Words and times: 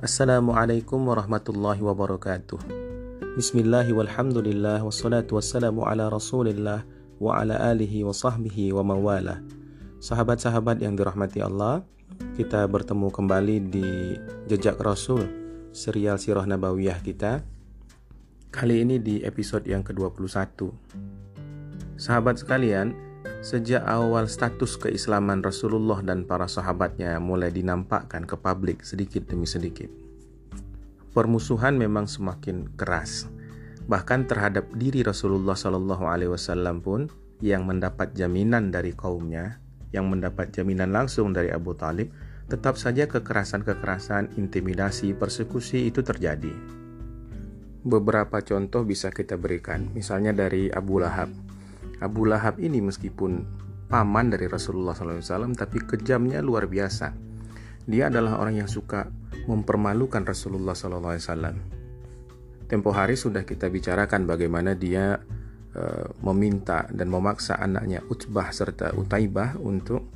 Assalamualaikum 0.00 1.12
warahmatullahi 1.12 1.84
wabarakatuh. 1.84 2.56
Bismillahi 3.36 3.92
walhamdulillah 3.92 4.80
Wassalatu 4.80 5.36
wassalamu 5.36 5.84
ala 5.84 6.08
rasulillah 6.08 6.88
Wa 7.20 7.44
ala 7.44 7.60
alihi 7.68 8.00
wa 8.08 8.16
sahbihi 8.16 8.72
wa 8.72 8.80
mawala. 8.80 9.44
Sahabat-sahabat 10.00 10.80
yang 10.80 10.96
dirahmati 10.96 11.44
Allah 11.44 11.84
Kita 12.32 12.64
bertemu 12.64 13.12
kembali 13.12 13.56
di 13.68 14.16
Jejak 14.48 14.80
Rasul 14.80 15.20
Serial 15.68 16.16
Sirah 16.16 16.48
Nabawiyah 16.48 17.04
kita. 17.04 17.44
Kali 18.48 18.80
ini 18.80 19.04
di 19.04 19.20
episode 19.20 19.68
yang 19.68 19.84
ke-21 19.84 20.32
Sahabat 22.00 22.40
sekalian, 22.40 22.96
Sejak 23.40 23.88
awal 23.88 24.28
status 24.28 24.76
keislaman 24.76 25.40
Rasulullah 25.40 26.04
dan 26.04 26.28
para 26.28 26.44
sahabatnya 26.44 27.16
mulai 27.24 27.48
dinampakkan 27.48 28.28
ke 28.28 28.36
publik 28.36 28.84
sedikit 28.84 29.24
demi 29.32 29.48
sedikit. 29.48 29.88
Permusuhan 31.16 31.80
memang 31.80 32.04
semakin 32.04 32.68
keras. 32.76 33.32
Bahkan 33.88 34.28
terhadap 34.28 34.68
diri 34.76 35.00
Rasulullah 35.00 35.56
Shallallahu 35.56 36.04
Alaihi 36.04 36.36
Wasallam 36.36 36.84
pun 36.84 37.08
yang 37.40 37.64
mendapat 37.64 38.12
jaminan 38.12 38.68
dari 38.68 38.92
kaumnya, 38.92 39.56
yang 39.88 40.12
mendapat 40.12 40.52
jaminan 40.52 40.92
langsung 40.92 41.32
dari 41.32 41.48
Abu 41.48 41.72
Talib, 41.72 42.12
tetap 42.52 42.76
saja 42.76 43.08
kekerasan-kekerasan, 43.08 44.36
intimidasi, 44.36 45.16
persekusi 45.16 45.88
itu 45.88 46.04
terjadi. 46.04 46.52
Beberapa 47.88 48.44
contoh 48.44 48.84
bisa 48.84 49.08
kita 49.08 49.40
berikan, 49.40 49.88
misalnya 49.96 50.36
dari 50.36 50.68
Abu 50.68 51.00
Lahab 51.00 51.49
Abu 52.00 52.24
Lahab 52.24 52.56
ini 52.60 52.80
meskipun 52.80 53.44
paman 53.90 54.32
dari 54.32 54.46
Rasulullah 54.46 54.94
SAW 54.96 55.52
tapi 55.56 55.82
kejamnya 55.84 56.40
luar 56.40 56.70
biasa. 56.70 57.12
Dia 57.90 58.08
adalah 58.08 58.38
orang 58.38 58.64
yang 58.64 58.70
suka 58.70 59.08
mempermalukan 59.50 60.22
Rasulullah 60.22 60.76
SAW. 60.76 61.56
Tempo 62.70 62.90
hari 62.94 63.18
sudah 63.18 63.42
kita 63.42 63.66
bicarakan 63.66 64.30
bagaimana 64.30 64.78
dia 64.78 65.18
uh, 65.74 66.06
meminta 66.22 66.86
dan 66.94 67.10
memaksa 67.10 67.58
anaknya 67.58 67.98
Utbah 68.06 68.54
serta 68.54 68.94
Utaibah 68.94 69.58
untuk 69.58 70.06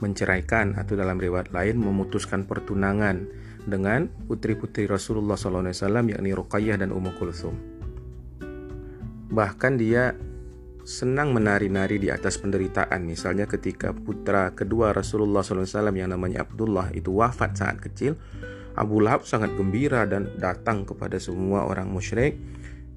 menceraikan 0.00 0.80
atau 0.80 0.96
dalam 0.96 1.20
riwayat 1.20 1.52
lain 1.52 1.76
memutuskan 1.76 2.48
pertunangan 2.48 3.28
dengan 3.68 4.08
putri-putri 4.24 4.88
Rasulullah 4.88 5.36
SAW 5.36 5.68
yakni 6.08 6.32
Ruqayyah 6.32 6.80
dan 6.80 6.88
Ummu 6.88 7.12
Kulthum. 7.20 7.56
Bahkan 9.28 9.72
dia 9.76 10.16
senang 10.84 11.36
menari-nari 11.36 12.00
di 12.00 12.08
atas 12.08 12.40
penderitaan. 12.40 13.04
Misalnya 13.04 13.44
ketika 13.44 13.92
putra 13.92 14.52
kedua 14.56 14.92
Rasulullah 14.96 15.44
SAW 15.44 15.92
yang 15.92 16.12
namanya 16.12 16.44
Abdullah 16.46 16.90
itu 16.96 17.14
wafat 17.14 17.60
saat 17.60 17.78
kecil, 17.78 18.16
Abu 18.78 19.02
Lahab 19.02 19.26
sangat 19.26 19.52
gembira 19.58 20.06
dan 20.06 20.32
datang 20.38 20.86
kepada 20.88 21.20
semua 21.20 21.66
orang 21.68 21.90
musyrik 21.90 22.38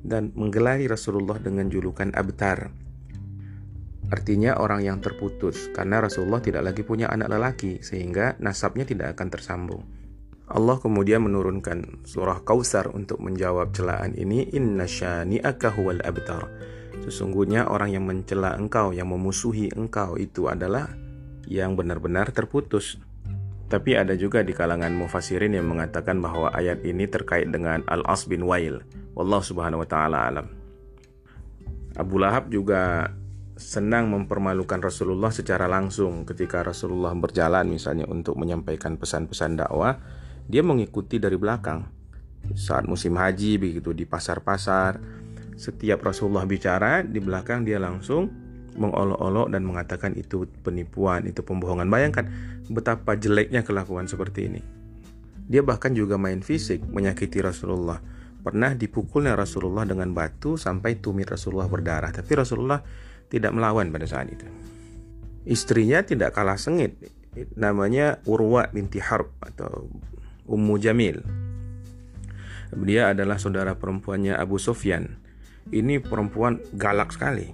dan 0.03 0.31
menggelari 0.35 0.87
Rasulullah 0.87 1.39
dengan 1.39 1.67
julukan 1.67 2.11
Abtar. 2.13 2.71
Artinya 4.13 4.61
orang 4.61 4.85
yang 4.85 5.01
terputus 5.01 5.73
karena 5.73 6.03
Rasulullah 6.03 6.43
tidak 6.43 6.61
lagi 6.61 6.85
punya 6.85 7.09
anak 7.09 7.33
lelaki 7.33 7.81
sehingga 7.81 8.37
nasabnya 8.37 8.85
tidak 8.85 9.17
akan 9.17 9.27
tersambung. 9.33 9.83
Allah 10.53 10.77
kemudian 10.77 11.23
menurunkan 11.23 12.03
surah 12.05 12.43
Kausar 12.45 12.91
untuk 12.93 13.23
menjawab 13.23 13.73
celaan 13.73 14.13
ini 14.13 14.53
inna 14.53 14.85
syani'aka 14.85 15.71
huwal 15.73 16.03
abtar 16.03 16.45
Sesungguhnya 17.03 17.67
orang 17.67 17.91
yang 17.91 18.07
mencela 18.07 18.55
engkau, 18.55 18.95
yang 18.95 19.11
memusuhi 19.11 19.67
engkau 19.75 20.15
itu 20.15 20.47
adalah 20.47 20.87
yang 21.51 21.75
benar-benar 21.75 22.31
terputus. 22.31 22.95
Tapi 23.67 23.99
ada 23.99 24.15
juga 24.15 24.39
di 24.39 24.55
kalangan 24.55 24.93
mufasirin 24.95 25.51
yang 25.51 25.67
mengatakan 25.67 26.23
bahwa 26.23 26.53
ayat 26.55 26.79
ini 26.87 27.09
terkait 27.09 27.51
dengan 27.51 27.83
Al-As 27.91 28.23
bin 28.29 28.47
Wail. 28.47 28.79
Wallahu 29.17 29.43
subhanahu 29.43 29.83
wa 29.83 29.89
ta'ala 29.89 30.17
alam. 30.31 30.47
Abu 31.99 32.17
Lahab 32.21 32.47
juga 32.49 33.11
senang 33.53 34.09
mempermalukan 34.09 34.81
Rasulullah 34.81 35.29
secara 35.29 35.69
langsung 35.69 36.25
ketika 36.25 36.65
Rasulullah 36.65 37.13
berjalan 37.13 37.69
misalnya 37.69 38.09
untuk 38.09 38.33
menyampaikan 38.39 38.97
pesan-pesan 38.97 39.61
dakwah, 39.61 39.99
dia 40.47 40.65
mengikuti 40.65 41.21
dari 41.21 41.37
belakang. 41.37 41.85
Saat 42.57 42.89
musim 42.89 43.15
haji 43.15 43.61
begitu 43.61 43.93
di 43.95 44.03
pasar-pasar, 44.03 44.99
setiap 45.55 46.01
Rasulullah 46.01 46.45
bicara 46.47 47.05
di 47.05 47.21
belakang 47.21 47.65
dia 47.65 47.77
langsung 47.77 48.29
mengolok-olok 48.73 49.53
dan 49.53 49.61
mengatakan 49.65 50.17
itu 50.17 50.49
penipuan, 50.65 51.29
itu 51.29 51.45
pembohongan. 51.45 51.85
Bayangkan 51.89 52.25
betapa 52.69 53.13
jeleknya 53.13 53.61
kelakuan 53.61 54.09
seperti 54.09 54.49
ini. 54.49 54.61
Dia 55.45 55.61
bahkan 55.61 55.93
juga 55.93 56.17
main 56.17 56.41
fisik 56.41 56.81
menyakiti 56.89 57.43
Rasulullah. 57.43 58.01
Pernah 58.43 58.75
dipukulnya 58.75 59.37
Rasulullah 59.39 59.87
dengan 59.87 60.11
batu 60.11 60.59
sampai 60.59 60.99
tumit 60.99 61.29
Rasulullah 61.29 61.69
berdarah, 61.69 62.11
tapi 62.11 62.31
Rasulullah 62.35 62.81
tidak 63.31 63.55
melawan 63.55 63.87
pada 63.93 64.03
saat 64.03 64.27
itu. 64.33 64.43
Istrinya 65.47 66.03
tidak 66.03 66.35
kalah 66.35 66.59
sengit, 66.59 66.99
namanya 67.55 68.19
Urwa 68.27 68.67
binti 68.71 68.99
Harb 68.99 69.31
atau 69.39 69.87
Ummu 70.47 70.75
Jamil. 70.79 71.23
Dia 72.73 73.13
adalah 73.13 73.37
saudara 73.37 73.77
perempuannya 73.77 74.33
Abu 74.33 74.57
Sufyan 74.57 75.22
ini 75.71 76.03
perempuan 76.03 76.59
galak 76.75 77.15
sekali, 77.15 77.53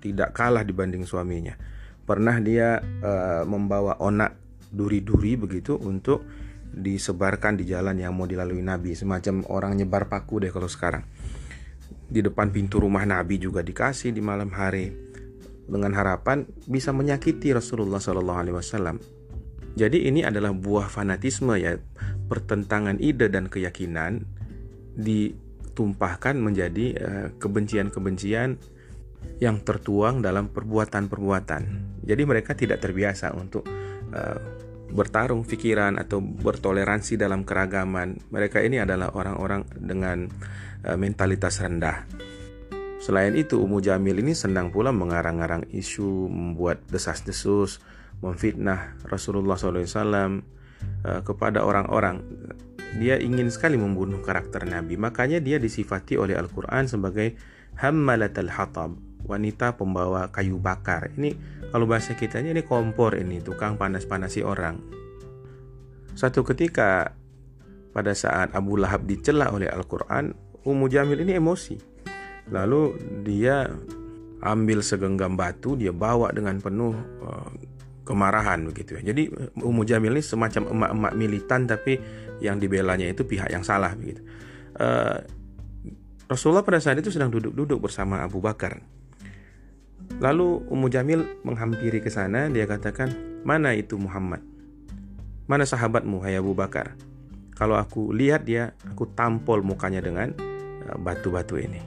tidak 0.00 0.32
kalah 0.32 0.64
dibanding 0.64 1.04
suaminya. 1.04 1.58
Pernah 2.06 2.40
dia 2.40 2.80
uh, 2.80 3.44
membawa 3.44 4.00
onak 4.00 4.34
duri-duri 4.70 5.36
begitu 5.36 5.76
untuk 5.76 6.24
disebarkan 6.70 7.58
di 7.58 7.66
jalan 7.66 7.98
yang 7.98 8.14
mau 8.14 8.30
dilalui 8.30 8.62
Nabi, 8.62 8.94
semacam 8.94 9.42
orang 9.50 9.74
nyebar 9.76 10.06
paku 10.06 10.46
deh 10.46 10.50
kalau 10.54 10.70
sekarang. 10.70 11.02
Di 12.10 12.22
depan 12.22 12.50
pintu 12.50 12.82
rumah 12.82 13.06
Nabi 13.06 13.38
juga 13.38 13.62
dikasih 13.62 14.10
di 14.10 14.22
malam 14.22 14.50
hari 14.50 14.90
dengan 15.70 15.94
harapan 15.94 16.42
bisa 16.66 16.90
menyakiti 16.90 17.54
Rasulullah 17.54 18.02
Shallallahu 18.02 18.40
Alaihi 18.42 18.56
Wasallam. 18.58 18.96
Jadi 19.78 20.10
ini 20.10 20.26
adalah 20.26 20.50
buah 20.50 20.90
fanatisme 20.90 21.54
ya, 21.54 21.78
pertentangan 22.26 22.98
ide 22.98 23.30
dan 23.30 23.46
keyakinan 23.46 24.26
di 24.98 25.30
tumpahkan 25.72 26.36
menjadi 26.36 26.86
eh, 26.96 27.26
kebencian-kebencian 27.38 28.58
yang 29.40 29.60
tertuang 29.64 30.20
dalam 30.20 30.52
perbuatan-perbuatan. 30.52 31.62
Jadi 32.04 32.22
mereka 32.24 32.52
tidak 32.56 32.80
terbiasa 32.84 33.32
untuk 33.36 33.64
uh, 34.12 34.38
bertarung 34.92 35.44
pikiran 35.44 35.96
atau 35.96 36.20
bertoleransi 36.20 37.20
dalam 37.20 37.44
keragaman. 37.44 38.20
Mereka 38.32 38.64
ini 38.64 38.80
adalah 38.80 39.12
orang-orang 39.12 39.64
dengan 39.76 40.28
uh, 40.84 40.96
mentalitas 40.96 41.60
rendah. 41.60 42.04
Selain 43.00 43.32
itu, 43.32 43.56
Ummu 43.56 43.80
Jamil 43.80 44.20
ini 44.20 44.36
senang 44.36 44.68
pula 44.68 44.92
mengarang-arang 44.92 45.64
isu, 45.72 46.28
membuat 46.28 46.84
desas-desus, 46.92 47.80
memfitnah 48.20 49.00
Rasulullah 49.08 49.56
SAW 49.56 50.44
kepada 51.24 51.64
orang-orang 51.64 52.20
dia 52.98 53.20
ingin 53.20 53.46
sekali 53.52 53.78
membunuh 53.78 54.18
karakter 54.18 54.66
Nabi. 54.66 54.98
Makanya 54.98 55.38
dia 55.38 55.62
disifati 55.62 56.18
oleh 56.18 56.34
Al-Quran 56.34 56.90
sebagai 56.90 57.38
hammalatal 57.78 58.50
hatab, 58.50 58.90
wanita 59.28 59.78
pembawa 59.78 60.32
kayu 60.34 60.58
bakar. 60.58 61.14
Ini 61.14 61.36
kalau 61.70 61.86
bahasa 61.86 62.18
kita 62.18 62.42
ini 62.42 62.66
kompor 62.66 63.14
ini, 63.14 63.38
tukang 63.38 63.78
panas-panasi 63.78 64.42
orang. 64.42 64.82
Satu 66.18 66.42
ketika 66.42 67.14
pada 67.94 68.10
saat 68.14 68.50
Abu 68.54 68.74
Lahab 68.74 69.06
dicela 69.06 69.54
oleh 69.54 69.70
Al-Quran, 69.70 70.34
Ummu 70.66 70.86
Jamil 70.90 71.22
ini 71.22 71.38
emosi. 71.38 71.78
Lalu 72.50 72.98
dia 73.22 73.70
ambil 74.42 74.82
segenggam 74.82 75.38
batu, 75.38 75.78
dia 75.78 75.94
bawa 75.94 76.34
dengan 76.34 76.58
penuh 76.58 76.92
uh, 77.22 77.50
kemarahan 78.02 78.66
begitu 78.66 78.98
ya. 78.98 79.14
Jadi 79.14 79.30
Ummu 79.62 79.86
Jamil 79.86 80.18
ini 80.18 80.24
semacam 80.24 80.74
emak-emak 80.74 81.12
militan 81.14 81.70
tapi 81.70 82.00
yang 82.40 82.56
dibelanya 82.58 83.06
itu 83.06 83.22
pihak 83.24 83.52
yang 83.52 83.64
salah 83.64 83.92
begitu. 83.94 84.24
Uh, 84.76 85.20
Rasulullah 86.30 86.62
pada 86.62 86.78
saat 86.78 86.98
itu 87.02 87.10
sedang 87.10 87.28
duduk-duduk 87.34 87.90
bersama 87.90 88.22
Abu 88.22 88.38
Bakar. 88.38 88.78
Lalu 90.22 90.62
Ummu 90.70 90.86
Jamil 90.86 91.42
menghampiri 91.42 91.98
ke 91.98 92.10
sana, 92.10 92.46
dia 92.46 92.70
katakan, 92.70 93.10
"Mana 93.42 93.74
itu 93.74 93.98
Muhammad? 93.98 94.42
Mana 95.50 95.66
sahabatmu, 95.66 96.22
hai 96.22 96.38
Abu 96.38 96.54
Bakar? 96.54 96.94
Kalau 97.58 97.74
aku 97.74 98.14
lihat 98.14 98.46
dia, 98.46 98.78
aku 98.86 99.10
tampol 99.10 99.62
mukanya 99.66 99.98
dengan 99.98 100.30
eh, 100.86 100.96
batu-batu 100.98 101.58
ini." 101.58 101.82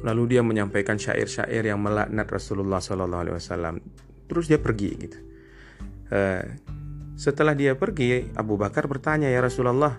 Lalu 0.00 0.38
dia 0.38 0.42
menyampaikan 0.46 0.94
syair-syair 0.94 1.66
yang 1.66 1.82
melaknat 1.82 2.30
Rasulullah 2.30 2.78
SAW. 2.78 3.82
Terus 4.30 4.44
dia 4.46 4.62
pergi 4.62 4.90
gitu. 4.94 5.18
Uh, 6.08 6.40
setelah 7.18 7.58
dia 7.58 7.74
pergi, 7.74 8.30
Abu 8.38 8.54
Bakar 8.54 8.86
bertanya, 8.86 9.26
"Ya 9.26 9.42
Rasulullah, 9.42 9.98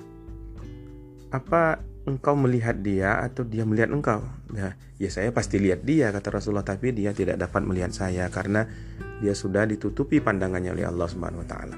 apa 1.36 1.84
engkau 2.08 2.34
melihat 2.40 2.80
dia 2.80 3.20
atau 3.20 3.44
dia 3.44 3.68
melihat 3.68 3.92
engkau?" 3.92 4.24
Ya, 4.56 4.80
ya 4.96 5.10
saya 5.12 5.36
pasti 5.36 5.60
lihat 5.60 5.84
dia 5.84 6.16
kata 6.16 6.32
Rasulullah, 6.32 6.64
tapi 6.64 6.96
dia 6.96 7.12
tidak 7.12 7.36
dapat 7.36 7.68
melihat 7.68 7.92
saya 7.92 8.32
karena 8.32 8.72
dia 9.20 9.36
sudah 9.36 9.68
ditutupi 9.68 10.24
pandangannya 10.24 10.72
oleh 10.72 10.88
Allah 10.88 11.08
Subhanahu 11.12 11.44
wa 11.44 11.50
taala. 11.52 11.76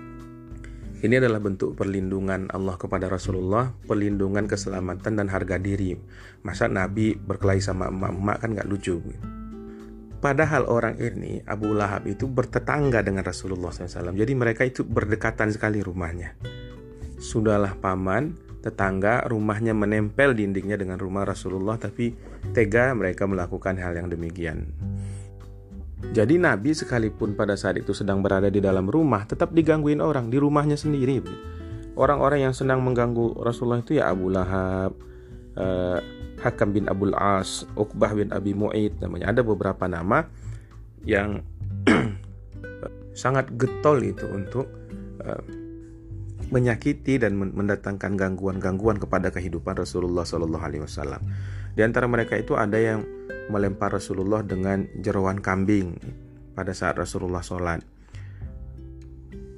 Ini 1.02 1.18
adalah 1.18 1.42
bentuk 1.42 1.74
perlindungan 1.74 2.46
Allah 2.54 2.78
kepada 2.78 3.10
Rasulullah, 3.10 3.74
perlindungan 3.90 4.46
keselamatan 4.46 5.18
dan 5.18 5.34
harga 5.34 5.58
diri. 5.58 5.98
Masa 6.46 6.70
Nabi 6.70 7.18
berkelahi 7.18 7.58
sama 7.58 7.90
emak-emak 7.90 8.38
kan 8.38 8.50
nggak 8.54 8.70
lucu. 8.70 9.02
Padahal 10.22 10.70
orang 10.70 11.02
ini, 11.02 11.42
Abu 11.50 11.74
Lahab 11.74 12.06
itu 12.06 12.30
bertetangga 12.30 13.02
dengan 13.02 13.26
Rasulullah 13.26 13.74
SAW. 13.74 14.14
Jadi 14.14 14.34
mereka 14.38 14.62
itu 14.62 14.86
berdekatan 14.86 15.50
sekali 15.50 15.82
rumahnya. 15.82 16.38
Sudahlah 17.18 17.74
paman, 17.82 18.38
tetangga, 18.62 19.26
rumahnya 19.26 19.74
menempel 19.74 20.38
dindingnya 20.38 20.78
dengan 20.78 21.02
rumah 21.02 21.26
Rasulullah, 21.26 21.82
tapi 21.82 22.14
tega 22.54 22.94
mereka 22.94 23.26
melakukan 23.26 23.82
hal 23.82 23.98
yang 23.98 24.14
demikian. 24.14 24.70
Jadi 26.14 26.38
Nabi 26.38 26.78
sekalipun 26.78 27.34
pada 27.34 27.58
saat 27.58 27.82
itu 27.82 27.98
sedang 27.98 28.22
berada 28.22 28.54
di 28.54 28.62
dalam 28.62 28.86
rumah, 28.86 29.26
tetap 29.26 29.58
digangguin 29.58 30.02
orang 30.06 30.30
di 30.30 30.38
rumahnya 30.38 30.78
sendiri. 30.78 31.22
Orang-orang 31.98 32.46
yang 32.46 32.54
sedang 32.54 32.86
mengganggu 32.86 33.42
Rasulullah 33.42 33.82
itu 33.82 33.98
ya 33.98 34.14
Abu 34.14 34.30
Lahab, 34.30 34.94
eh, 35.58 36.00
Hakam 36.42 36.74
bin 36.74 36.90
Abdul 36.90 37.14
As, 37.14 37.70
Uqbah 37.78 38.18
bin 38.18 38.34
Abi 38.34 38.58
Mu'id 38.58 38.98
namanya. 38.98 39.30
Ada 39.30 39.46
beberapa 39.46 39.86
nama 39.86 40.26
yang 41.06 41.46
sangat 43.22 43.54
getol 43.56 44.02
itu 44.02 44.26
untuk 44.26 44.66
uh, 45.22 45.42
menyakiti 46.52 47.16
dan 47.22 47.40
mendatangkan 47.40 48.20
gangguan-gangguan 48.20 49.00
kepada 49.00 49.32
kehidupan 49.32 49.80
Rasulullah 49.80 50.28
Shallallahu 50.28 50.66
Alaihi 50.66 50.84
Wasallam. 50.84 51.22
Di 51.72 51.82
antara 51.86 52.12
mereka 52.12 52.36
itu 52.36 52.60
ada 52.60 52.76
yang 52.76 53.08
melempar 53.48 53.96
Rasulullah 53.96 54.44
dengan 54.44 54.84
jeroan 55.00 55.40
kambing 55.40 55.96
pada 56.52 56.76
saat 56.76 57.00
Rasulullah 57.00 57.40
sholat. 57.40 57.80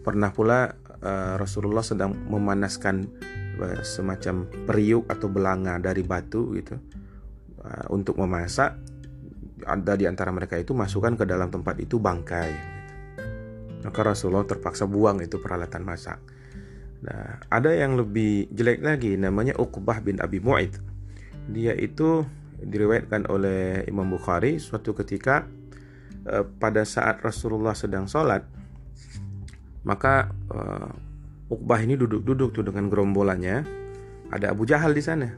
Pernah 0.05 0.29
pula 0.35 0.77
uh, 1.01 1.35
Rasulullah 1.41 1.81
sedang 1.81 2.13
memanaskan 2.13 3.09
semacam 3.85 4.49
periuk 4.65 5.05
atau 5.05 5.27
belanga 5.29 5.77
dari 5.77 6.01
batu 6.01 6.53
gitu 6.57 6.75
uh, 7.61 7.85
untuk 7.93 8.17
memasak 8.17 8.75
ada 9.63 9.93
di 9.95 10.03
antara 10.03 10.33
mereka 10.35 10.59
itu 10.59 10.75
masukkan 10.75 11.15
ke 11.15 11.23
dalam 11.23 11.47
tempat 11.47 11.79
itu 11.79 12.01
bangkai 12.01 12.49
gitu. 12.51 12.83
maka 13.87 13.99
Rasulullah 14.03 14.43
terpaksa 14.43 14.89
buang 14.89 15.23
itu 15.23 15.39
peralatan 15.39 15.83
masak 15.85 16.19
nah 17.03 17.39
ada 17.51 17.71
yang 17.71 17.99
lebih 17.99 18.47
jelek 18.51 18.79
lagi 18.79 19.19
namanya 19.19 19.59
Uqbah 19.59 19.99
bin 19.99 20.23
Abi 20.23 20.39
Mu'id 20.39 20.79
dia 21.51 21.75
itu 21.75 22.23
diriwayatkan 22.63 23.27
oleh 23.27 23.83
Imam 23.91 24.07
Bukhari 24.07 24.55
suatu 24.55 24.95
ketika 24.95 25.43
uh, 26.27 26.47
pada 26.47 26.87
saat 26.87 27.19
Rasulullah 27.19 27.75
sedang 27.75 28.07
sholat 28.07 28.47
maka 29.83 30.31
Uqbah 31.51 31.79
ini 31.83 31.99
duduk-duduk 31.99 32.55
tuh 32.55 32.63
dengan 32.63 32.87
gerombolannya. 32.87 33.63
Ada 34.31 34.55
Abu 34.55 34.63
Jahal 34.63 34.95
di 34.95 35.03
sana. 35.03 35.29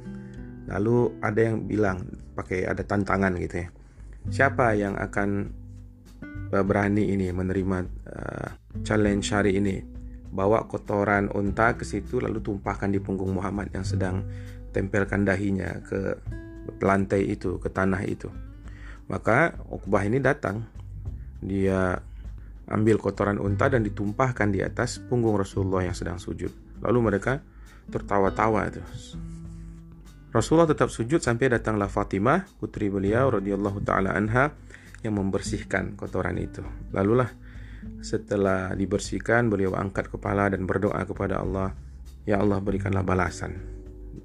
Lalu 0.70 1.22
ada 1.22 1.42
yang 1.42 1.66
bilang 1.66 2.06
pakai 2.34 2.66
ada 2.66 2.82
tantangan 2.86 3.38
gitu 3.42 3.66
ya. 3.66 3.68
Siapa 4.30 4.74
yang 4.74 4.98
akan 4.98 5.54
uh, 6.54 6.64
berani 6.66 7.14
ini 7.14 7.30
menerima 7.30 7.78
uh, 8.10 8.50
challenge 8.82 9.30
hari 9.30 9.58
ini? 9.62 9.82
Bawa 10.36 10.68
kotoran 10.68 11.32
unta 11.32 11.80
ke 11.80 11.88
situ 11.88 12.20
lalu 12.20 12.44
tumpahkan 12.44 12.92
di 12.92 13.00
punggung 13.00 13.32
Muhammad 13.32 13.72
yang 13.72 13.88
sedang 13.88 14.26
tempelkan 14.76 15.24
dahinya 15.24 15.80
ke 15.86 16.20
lantai 16.82 17.32
itu, 17.32 17.56
ke 17.62 17.72
tanah 17.72 18.04
itu. 18.04 18.28
Maka 19.08 19.56
Uqbah 19.70 20.04
ini 20.04 20.20
datang. 20.20 20.66
Dia 21.46 22.02
ambil 22.66 22.98
kotoran 22.98 23.38
unta 23.38 23.70
dan 23.70 23.86
ditumpahkan 23.86 24.50
di 24.50 24.66
atas 24.66 24.98
punggung 24.98 25.38
Rasulullah 25.38 25.86
yang 25.86 25.94
sedang 25.94 26.18
sujud. 26.18 26.50
Lalu 26.82 27.00
mereka 27.14 27.42
tertawa-tawa 27.90 28.66
itu. 28.70 28.82
Rasulullah 30.36 30.68
tetap 30.68 30.92
sujud 30.92 31.24
sampai 31.24 31.56
datanglah 31.56 31.88
Fatimah, 31.88 32.44
putri 32.60 32.92
beliau 32.92 33.40
radhiyallahu 33.40 33.80
taala 33.88 34.12
anha 34.12 34.52
yang 35.00 35.16
membersihkan 35.16 35.96
kotoran 35.96 36.36
itu. 36.36 36.66
Lalulah 36.92 37.32
setelah 38.02 38.74
dibersihkan 38.74 39.48
beliau 39.48 39.78
angkat 39.78 40.10
kepala 40.10 40.50
dan 40.52 40.66
berdoa 40.66 41.06
kepada 41.06 41.40
Allah, 41.40 41.78
"Ya 42.26 42.42
Allah, 42.42 42.60
berikanlah 42.60 43.06
balasan." 43.06 43.62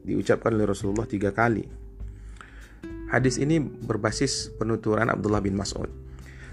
Diucapkan 0.03 0.57
oleh 0.57 0.67
Rasulullah 0.67 1.07
tiga 1.07 1.31
kali. 1.31 1.69
Hadis 3.13 3.37
ini 3.37 3.61
berbasis 3.61 4.51
penuturan 4.57 5.13
Abdullah 5.13 5.45
bin 5.45 5.55
Mas'ud. 5.55 5.91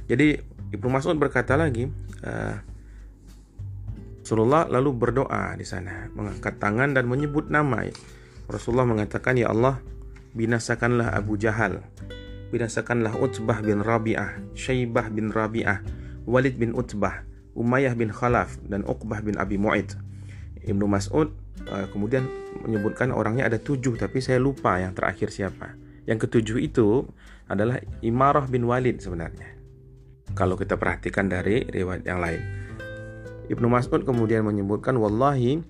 Jadi 0.06 0.38
Ibnu 0.68 0.92
Mas'ud 0.92 1.16
berkata 1.16 1.56
lagi, 1.56 1.88
uh, 2.28 2.56
Rasulullah 4.28 4.68
lalu 4.68 4.92
berdoa 4.92 5.56
di 5.56 5.64
sana, 5.64 6.12
mengangkat 6.12 6.60
tangan 6.60 6.92
dan 6.92 7.08
menyebut 7.08 7.48
nama. 7.48 7.88
Rasulullah 8.52 8.84
mengatakan, 8.84 9.40
"Ya 9.40 9.48
Allah, 9.48 9.80
binasakanlah 10.36 11.16
Abu 11.16 11.40
Jahal, 11.40 11.80
binasakanlah 12.52 13.16
Utbah 13.16 13.64
bin 13.64 13.80
Rabi'ah, 13.80 14.44
Syaibah 14.52 15.08
bin 15.08 15.32
Rabi'ah, 15.32 15.80
Walid 16.28 16.60
bin 16.60 16.76
Utbah, 16.76 17.24
Umayyah 17.56 17.96
bin 17.96 18.12
Khalaf 18.12 18.60
dan 18.68 18.84
Uqbah 18.84 19.24
bin 19.24 19.40
Abi 19.40 19.56
Mu'id." 19.56 19.96
Ibnu 20.68 20.84
Mas'ud 20.84 21.32
uh, 21.72 21.88
kemudian 21.96 22.28
menyebutkan 22.68 23.16
orangnya 23.16 23.48
ada 23.48 23.56
tujuh, 23.56 23.96
tapi 23.96 24.20
saya 24.20 24.44
lupa 24.44 24.76
yang 24.76 24.92
terakhir 24.92 25.32
siapa. 25.32 25.80
Yang 26.04 26.28
ketujuh 26.28 26.60
itu 26.60 27.08
adalah 27.48 27.80
Imarah 28.04 28.44
bin 28.52 28.68
Walid 28.68 29.00
sebenarnya 29.00 29.57
kalau 30.38 30.54
kita 30.54 30.78
perhatikan 30.78 31.26
dari 31.26 31.66
riwayat 31.66 32.06
yang 32.06 32.22
lain. 32.22 32.42
Ibnu 33.50 33.66
Mas'ud 33.66 34.06
kemudian 34.06 34.46
menyebutkan 34.46 34.94
wallahi 35.02 35.66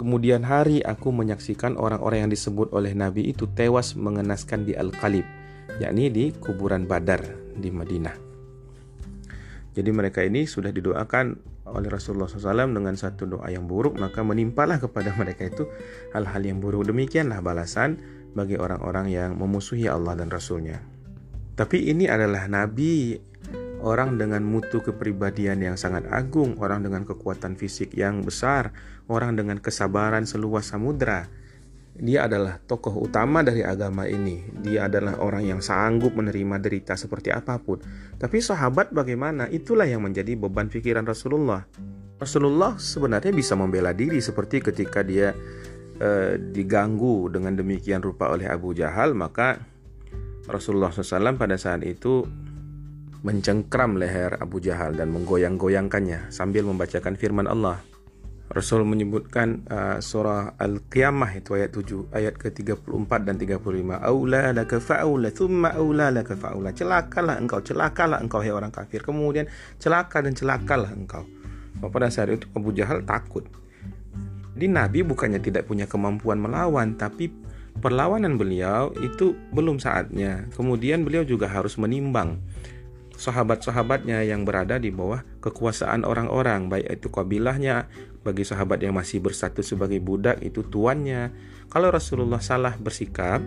kemudian 0.00 0.40
hari 0.40 0.80
aku 0.80 1.12
menyaksikan 1.12 1.76
orang-orang 1.76 2.24
yang 2.24 2.32
disebut 2.32 2.72
oleh 2.72 2.96
Nabi 2.96 3.28
itu 3.28 3.44
tewas 3.52 3.92
mengenaskan 3.92 4.64
di 4.64 4.72
Al-Qalib, 4.72 5.26
yakni 5.76 6.08
di 6.08 6.32
kuburan 6.32 6.88
Badar 6.88 7.20
di 7.52 7.68
Madinah. 7.68 8.16
Jadi 9.74 9.90
mereka 9.90 10.22
ini 10.22 10.46
sudah 10.46 10.70
didoakan 10.70 11.34
oleh 11.66 11.88
Rasulullah 11.90 12.30
SAW 12.30 12.70
dengan 12.70 12.94
satu 12.94 13.26
doa 13.26 13.50
yang 13.50 13.66
buruk, 13.66 13.98
maka 13.98 14.22
menimpalah 14.22 14.78
kepada 14.78 15.10
mereka 15.18 15.50
itu 15.50 15.66
hal-hal 16.14 16.42
yang 16.46 16.62
buruk. 16.62 16.86
Demikianlah 16.86 17.42
balasan 17.42 17.98
bagi 18.38 18.54
orang-orang 18.54 19.10
yang 19.10 19.30
memusuhi 19.34 19.90
Allah 19.90 20.14
dan 20.14 20.30
Rasulnya. 20.30 20.78
Tapi 21.54 21.90
ini 21.90 22.06
adalah 22.06 22.46
Nabi 22.46 23.18
orang 23.84 24.16
dengan 24.16 24.40
mutu 24.40 24.80
kepribadian 24.80 25.60
yang 25.60 25.76
sangat 25.76 26.08
agung, 26.08 26.56
orang 26.56 26.80
dengan 26.80 27.04
kekuatan 27.04 27.54
fisik 27.60 27.92
yang 27.92 28.24
besar, 28.24 28.72
orang 29.12 29.36
dengan 29.36 29.60
kesabaran 29.60 30.24
seluas 30.24 30.72
samudra. 30.72 31.28
Dia 31.94 32.26
adalah 32.26 32.58
tokoh 32.58 33.06
utama 33.06 33.46
dari 33.46 33.62
agama 33.62 34.08
ini. 34.10 34.42
Dia 34.50 34.90
adalah 34.90 35.20
orang 35.22 35.46
yang 35.46 35.60
sanggup 35.62 36.16
menerima 36.18 36.58
derita 36.58 36.98
seperti 36.98 37.30
apa 37.30 37.60
pun. 37.62 37.78
Tapi 38.18 38.42
sahabat 38.42 38.90
bagaimana? 38.90 39.46
Itulah 39.46 39.86
yang 39.86 40.02
menjadi 40.02 40.34
beban 40.34 40.66
pikiran 40.66 41.06
Rasulullah. 41.06 41.62
Rasulullah 42.18 42.74
sebenarnya 42.80 43.30
bisa 43.30 43.54
membela 43.54 43.94
diri 43.94 44.18
seperti 44.18 44.58
ketika 44.58 45.06
dia 45.06 45.36
eh, 46.02 46.34
diganggu 46.40 47.30
dengan 47.30 47.54
demikian 47.54 48.02
rupa 48.02 48.32
oleh 48.32 48.50
Abu 48.50 48.74
Jahal, 48.74 49.14
maka 49.14 49.62
Rasulullah 50.50 50.90
SAW 50.90 51.38
pada 51.38 51.54
saat 51.54 51.86
itu 51.86 52.26
mencengkram 53.24 53.96
leher 53.96 54.36
Abu 54.36 54.60
Jahal 54.60 55.00
dan 55.00 55.08
menggoyang-goyangkannya 55.16 56.28
sambil 56.28 56.68
membacakan 56.68 57.16
firman 57.16 57.48
Allah. 57.48 57.80
Rasul 58.52 58.84
menyebutkan 58.84 59.64
uh, 59.72 59.96
surah 60.04 60.60
Al-Qiyamah 60.60 61.32
itu 61.32 61.56
ayat 61.56 61.72
7 61.72 62.12
ayat 62.12 62.36
ke-34 62.36 63.10
dan 63.24 63.40
35 63.40 63.56
aula 64.04 64.52
laka 64.52 64.76
fa'ula 64.76 65.32
thumma 65.32 65.72
aula 65.72 66.12
laka 66.12 66.36
fa'ula 66.36 66.76
celakalah 66.76 67.40
engkau 67.40 67.64
celakalah 67.64 68.20
engkau 68.20 68.44
hai 68.44 68.52
orang 68.52 68.68
kafir. 68.68 69.00
Kemudian 69.00 69.48
celaka 69.80 70.20
dan 70.20 70.36
celakalah 70.36 70.92
engkau. 70.92 71.24
Pada 71.80 72.12
saat 72.12 72.36
itu 72.36 72.44
Abu 72.52 72.76
Jahal 72.76 73.08
takut. 73.08 73.48
Di 74.54 74.68
Nabi 74.68 75.00
bukannya 75.00 75.40
tidak 75.40 75.64
punya 75.64 75.88
kemampuan 75.88 76.36
melawan 76.36 77.00
tapi 77.00 77.32
perlawanan 77.80 78.36
beliau 78.36 78.92
itu 79.00 79.32
belum 79.56 79.80
saatnya. 79.80 80.52
Kemudian 80.52 81.02
beliau 81.02 81.24
juga 81.24 81.48
harus 81.48 81.80
menimbang 81.80 82.38
sahabat-sahabatnya 83.14 84.26
yang 84.26 84.42
berada 84.42 84.78
di 84.78 84.90
bawah 84.90 85.22
kekuasaan 85.40 86.02
orang-orang 86.02 86.68
baik 86.70 87.00
itu 87.00 87.08
kabilahnya 87.10 87.86
bagi 88.26 88.42
sahabat 88.42 88.80
yang 88.82 88.96
masih 88.96 89.20
bersatu 89.22 89.60
sebagai 89.60 90.00
budak 90.00 90.40
itu 90.40 90.64
tuannya. 90.66 91.30
Kalau 91.68 91.88
Rasulullah 91.90 92.40
salah 92.40 92.74
bersikap 92.76 93.42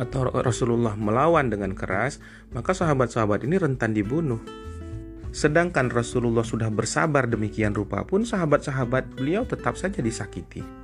atau 0.00 0.32
Rasulullah 0.32 0.96
melawan 0.96 1.52
dengan 1.52 1.76
keras 1.76 2.18
maka 2.50 2.72
sahabat-sahabat 2.72 3.44
ini 3.44 3.56
rentan 3.60 3.94
dibunuh. 3.94 4.40
Sedangkan 5.32 5.88
Rasulullah 5.88 6.44
sudah 6.44 6.68
bersabar 6.68 7.24
demikian 7.24 7.72
rupa 7.72 8.04
pun 8.04 8.28
sahabat-sahabat 8.28 9.16
beliau 9.16 9.48
tetap 9.48 9.80
saja 9.80 10.04
disakiti 10.04 10.81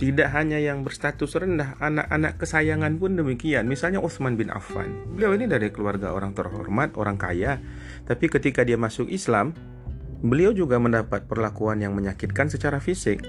tidak 0.00 0.34
hanya 0.34 0.58
yang 0.58 0.82
berstatus 0.82 1.38
rendah, 1.38 1.78
anak-anak 1.78 2.40
kesayangan 2.40 2.98
pun 2.98 3.14
demikian. 3.14 3.70
Misalnya 3.70 4.02
Utsman 4.02 4.34
bin 4.34 4.50
Affan. 4.50 5.14
Beliau 5.14 5.34
ini 5.38 5.46
dari 5.46 5.70
keluarga 5.70 6.10
orang 6.10 6.34
terhormat, 6.34 6.98
orang 6.98 7.14
kaya. 7.14 7.62
Tapi 8.04 8.26
ketika 8.26 8.66
dia 8.66 8.74
masuk 8.74 9.06
Islam, 9.08 9.54
Beliau 10.24 10.56
juga 10.56 10.80
mendapat 10.80 11.28
perlakuan 11.28 11.84
yang 11.84 11.92
menyakitkan 11.92 12.48
secara 12.48 12.80
fisik. 12.80 13.20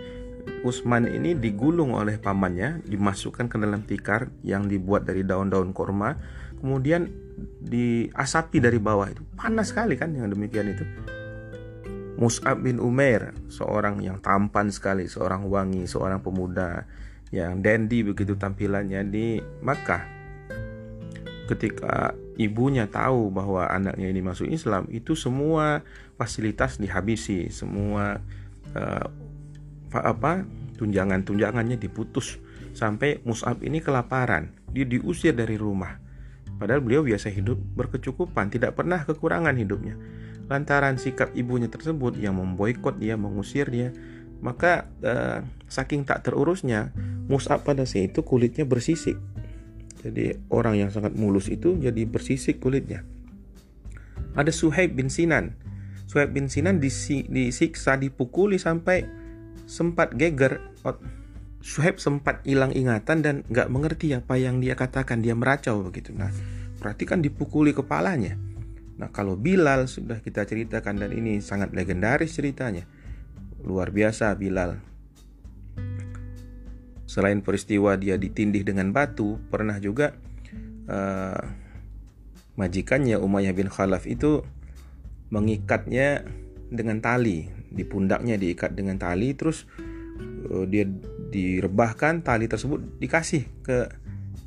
Usman 0.63 1.12
ini 1.12 1.36
digulung 1.36 1.91
oleh 1.91 2.15
pamannya, 2.15 2.88
dimasukkan 2.88 3.51
ke 3.51 3.60
dalam 3.60 3.84
tikar 3.84 4.31
yang 4.48 4.72
dibuat 4.72 5.03
dari 5.03 5.27
daun-daun 5.27 5.75
korma, 5.75 6.15
kemudian 6.55 7.12
diasapi 7.67 8.63
dari 8.63 8.79
bawah 8.79 9.12
itu. 9.12 9.27
Panas 9.36 9.75
sekali 9.75 10.00
kan 10.00 10.15
yang 10.15 10.31
demikian 10.31 10.72
itu. 10.72 10.88
Mus'ab 12.15 12.63
bin 12.63 12.79
Umair, 12.79 13.36
seorang 13.51 14.00
yang 14.00 14.24
tampan 14.24 14.72
sekali, 14.72 15.12
seorang 15.12 15.51
wangi, 15.51 15.84
seorang 15.84 16.24
pemuda 16.24 16.88
yang 17.36 17.60
dandy 17.60 18.07
begitu 18.07 18.39
tampilannya 18.39 19.03
di 19.12 19.43
Makkah. 19.60 20.03
Ketika 21.51 22.15
ibunya 22.39 22.88
tahu 22.88 23.29
bahwa 23.36 23.67
anaknya 23.67 24.07
ini 24.07 24.24
masuk 24.24 24.48
Islam, 24.48 24.88
itu 24.88 25.12
semua 25.13 25.84
fasilitas 26.15 26.79
dihabisi, 26.79 27.51
semua 27.51 28.24
uh, 28.72 29.07
apa 29.91 30.48
tunjangan-tunjangannya 30.79 31.75
diputus 31.75 32.39
sampai 32.72 33.19
Mus'ab 33.27 33.60
ini 33.60 33.84
kelaparan, 33.84 34.55
dia 34.72 34.88
diusir 34.88 35.36
dari 35.36 35.60
rumah. 35.60 36.00
Padahal 36.55 36.79
beliau 36.79 37.03
biasa 37.03 37.27
hidup 37.27 37.60
berkecukupan, 37.75 38.48
tidak 38.48 38.79
pernah 38.79 39.03
kekurangan 39.03 39.60
hidupnya 39.60 40.00
lantaran 40.45 41.01
sikap 41.01 41.33
ibunya 41.33 41.69
tersebut 41.69 42.17
yang 42.21 42.37
memboikot 42.37 43.01
dia, 43.01 43.17
mengusir 43.17 43.65
dia, 43.69 43.89
maka 44.45 44.89
uh, 45.01 45.41
saking 45.65 46.05
tak 46.05 46.27
terurusnya 46.27 46.93
Mus'ab 47.25 47.65
pada 47.65 47.87
saat 47.89 48.13
itu 48.13 48.21
kulitnya 48.21 48.67
bersisik. 48.67 49.17
Jadi 50.05 50.37
orang 50.53 50.77
yang 50.77 50.89
sangat 50.93 51.17
mulus 51.17 51.49
itu 51.49 51.81
jadi 51.81 52.05
bersisik 52.05 52.61
kulitnya. 52.61 53.01
Ada 54.37 54.53
Suhaib 54.53 54.93
bin 54.93 55.09
Sinan. 55.09 55.57
Suhaib 56.05 56.29
bin 56.37 56.45
Sinan 56.45 56.77
disiksa, 56.77 57.97
dipukuli 57.97 58.61
sampai 58.61 59.09
sempat 59.65 60.13
geger. 60.13 60.61
Suhaib 61.65 61.97
sempat 61.97 62.45
hilang 62.45 62.69
ingatan 62.69 63.25
dan 63.25 63.35
nggak 63.49 63.73
mengerti 63.73 64.13
apa 64.13 64.37
yang 64.37 64.61
dia 64.61 64.77
katakan. 64.77 65.25
Dia 65.25 65.33
meracau 65.33 65.81
begitu. 65.81 66.13
Nah, 66.13 66.29
berarti 66.77 67.09
kan 67.09 67.25
dipukuli 67.25 67.73
kepalanya. 67.73 68.37
Nah, 68.95 69.11
kalau 69.11 69.35
Bilal 69.35 69.91
sudah 69.91 70.23
kita 70.23 70.47
ceritakan 70.47 71.03
dan 71.03 71.11
ini 71.11 71.43
sangat 71.43 71.75
legendaris 71.75 72.35
ceritanya. 72.35 72.87
Luar 73.65 73.91
biasa 73.91 74.31
Bilal. 74.39 74.79
Selain 77.05 77.39
peristiwa 77.43 77.95
dia 77.99 78.15
ditindih 78.15 78.63
dengan 78.63 78.91
batu, 78.95 79.39
pernah 79.51 79.77
juga 79.79 80.15
uh, 80.87 81.43
majikannya 82.55 83.19
Umayyah 83.19 83.55
bin 83.55 83.67
Khalaf 83.67 84.07
itu 84.07 84.43
mengikatnya 85.29 86.23
dengan 86.71 87.03
tali, 87.03 87.51
di 87.75 87.83
pundaknya 87.83 88.39
diikat 88.39 88.71
dengan 88.71 88.95
tali 88.95 89.35
terus 89.35 89.67
uh, 90.47 90.63
dia 90.63 90.87
direbahkan 91.35 92.23
tali 92.23 92.47
tersebut 92.47 92.79
dikasih 93.03 93.43
ke 93.59 93.91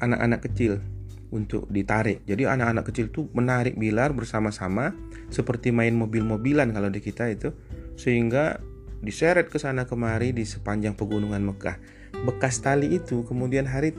anak-anak 0.00 0.40
kecil 0.48 0.80
untuk 1.28 1.68
ditarik. 1.68 2.24
Jadi 2.24 2.48
anak-anak 2.48 2.88
kecil 2.88 3.12
tuh 3.12 3.28
menarik 3.36 3.76
bilar 3.76 4.16
bersama-sama 4.16 4.96
seperti 5.28 5.72
main 5.74 5.92
mobil-mobilan 5.92 6.72
kalau 6.72 6.88
di 6.88 7.00
kita 7.04 7.28
itu 7.28 7.52
sehingga 7.98 8.60
diseret 9.04 9.46
ke 9.52 9.60
sana 9.60 9.86
kemari 9.86 10.34
di 10.34 10.42
sepanjang 10.42 10.96
pegunungan 10.98 11.42
Mekah. 11.42 11.76
Bekas 12.24 12.58
tali 12.64 12.96
itu 12.96 13.22
kemudian 13.28 13.68
hari 13.68 13.94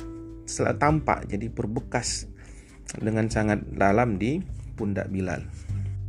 setelah 0.49 0.75
tampak 0.75 1.29
jadi 1.29 1.47
berbekas 1.47 2.25
dengan 2.97 3.29
sangat 3.29 3.61
dalam 3.69 4.17
di 4.17 4.41
pundak 4.73 5.13
Bilal. 5.13 5.45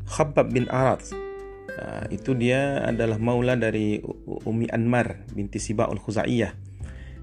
Khabbab 0.09 0.51
bin 0.51 0.67
Arad 0.73 1.05
nah, 1.71 2.09
itu 2.09 2.35
dia 2.35 2.83
adalah 2.83 3.21
maula 3.21 3.55
dari 3.55 4.01
Umi 4.49 4.67
Anmar 4.73 5.29
binti 5.31 5.61
Siba'ul 5.61 6.01
Khuzaiyah. 6.01 6.57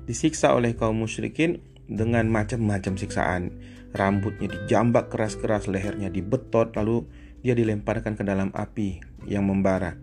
Disiksa 0.07 0.55
oleh 0.55 0.71
kaum 0.71 1.03
musyrikin 1.03 1.59
dengan 1.87 2.27
macam-macam 2.27 2.99
siksaan 2.99 3.51
rambutnya 3.95 4.51
dijambak 4.51 5.09
keras-keras, 5.09 5.71
lehernya 5.71 6.11
dibetot, 6.11 6.75
lalu 6.75 7.07
dia 7.41 7.55
dilemparkan 7.55 8.19
ke 8.19 8.23
dalam 8.27 8.51
api 8.51 8.99
yang 9.25 9.47
membara. 9.47 9.95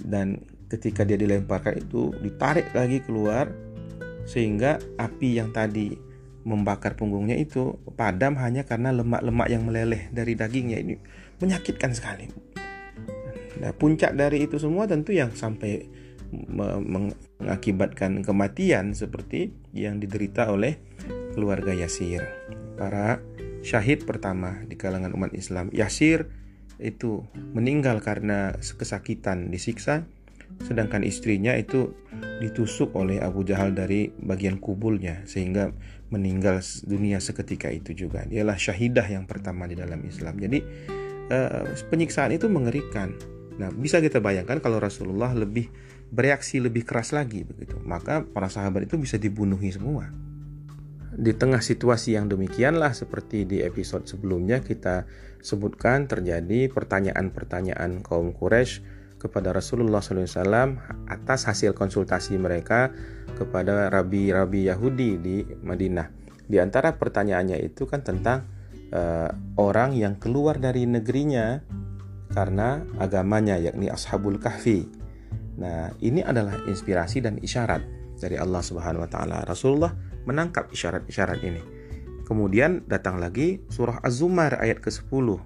Dan 0.00 0.40
ketika 0.72 1.04
dia 1.04 1.20
dilemparkan 1.20 1.76
itu 1.78 2.14
ditarik 2.24 2.72
lagi 2.72 3.04
keluar 3.04 3.52
sehingga 4.24 4.80
api 4.96 5.36
yang 5.36 5.50
tadi 5.50 5.92
membakar 6.46 6.96
punggungnya 6.96 7.36
itu 7.36 7.76
padam 7.98 8.38
hanya 8.40 8.64
karena 8.64 8.94
lemak-lemak 8.96 9.48
yang 9.52 9.68
meleleh 9.68 10.08
dari 10.08 10.32
dagingnya 10.32 10.78
ini 10.80 10.96
menyakitkan 11.36 11.92
sekali. 11.92 12.32
Nah, 13.60 13.76
puncak 13.76 14.16
dari 14.16 14.48
itu 14.48 14.56
semua 14.56 14.88
tentu 14.88 15.12
yang 15.12 15.36
sampai 15.36 15.84
mengakibatkan 16.30 18.22
kematian 18.22 18.94
seperti 18.94 19.50
yang 19.74 19.98
diderita 19.98 20.50
oleh 20.50 20.78
keluarga 21.34 21.74
Yasir 21.74 22.22
para 22.78 23.20
syahid 23.60 24.08
pertama 24.08 24.64
di 24.64 24.74
kalangan 24.74 25.12
umat 25.12 25.36
Islam. 25.36 25.68
Yasir 25.74 26.32
itu 26.80 27.20
meninggal 27.52 28.00
karena 28.00 28.56
kesakitan 28.56 29.52
disiksa, 29.52 30.08
sedangkan 30.64 31.04
istrinya 31.04 31.52
itu 31.52 31.92
ditusuk 32.40 32.96
oleh 32.96 33.20
Abu 33.20 33.44
Jahal 33.44 33.76
dari 33.76 34.08
bagian 34.16 34.56
kubulnya 34.56 35.20
sehingga 35.28 35.76
meninggal 36.08 36.64
dunia 36.88 37.20
seketika 37.20 37.68
itu 37.68 37.92
juga. 37.92 38.24
Dialah 38.24 38.56
syahidah 38.56 39.04
yang 39.06 39.28
pertama 39.28 39.68
di 39.68 39.76
dalam 39.76 40.00
Islam. 40.08 40.40
Jadi 40.40 40.58
eh, 41.28 41.62
penyiksaan 41.92 42.32
itu 42.32 42.48
mengerikan. 42.48 43.12
Nah, 43.60 43.68
bisa 43.68 44.00
kita 44.00 44.24
bayangkan 44.24 44.56
kalau 44.64 44.80
Rasulullah 44.80 45.36
lebih 45.36 45.68
bereaksi 46.10 46.58
lebih 46.58 46.82
keras 46.82 47.14
lagi 47.14 47.46
begitu, 47.46 47.78
maka 47.82 48.26
para 48.26 48.50
sahabat 48.50 48.90
itu 48.90 48.98
bisa 48.98 49.16
dibunuhi 49.16 49.70
semua 49.70 50.10
di 51.10 51.34
tengah 51.34 51.58
situasi 51.58 52.14
yang 52.14 52.30
demikianlah 52.30 52.94
seperti 52.94 53.42
di 53.42 53.60
episode 53.60 54.06
sebelumnya 54.06 54.62
kita 54.62 55.10
sebutkan 55.42 56.06
terjadi 56.06 56.70
pertanyaan-pertanyaan 56.70 58.00
kaum 58.06 58.30
Quraisy 58.30 58.80
kepada 59.20 59.52
Rasulullah 59.52 60.00
SAW 60.00 60.80
atas 61.10 61.44
hasil 61.44 61.76
konsultasi 61.76 62.40
mereka 62.40 62.88
kepada 63.36 63.92
rabi-rabi 63.92 64.72
Yahudi 64.72 65.10
di 65.20 65.36
Madinah. 65.44 66.08
Di 66.48 66.56
antara 66.56 66.96
pertanyaannya 66.96 67.60
itu 67.60 67.84
kan 67.84 68.00
tentang 68.00 68.48
uh, 68.94 69.28
orang 69.60 69.92
yang 69.92 70.16
keluar 70.16 70.56
dari 70.56 70.88
negerinya 70.88 71.60
karena 72.32 72.80
agamanya 72.96 73.60
yakni 73.60 73.92
Ashabul 73.92 74.40
Kahfi. 74.40 74.99
Nah, 75.60 75.92
ini 76.00 76.24
adalah 76.24 76.56
inspirasi 76.64 77.20
dan 77.20 77.36
isyarat 77.36 77.84
dari 78.16 78.40
Allah 78.40 78.64
Subhanahu 78.64 79.04
wa 79.04 79.10
taala. 79.12 79.44
Rasulullah 79.44 79.92
menangkap 80.24 80.72
isyarat-isyarat 80.72 81.40
ini. 81.44 81.60
Kemudian 82.24 82.88
datang 82.88 83.20
lagi 83.20 83.60
surah 83.68 84.00
Az-Zumar 84.00 84.56
ayat 84.56 84.80
ke-10. 84.80 85.36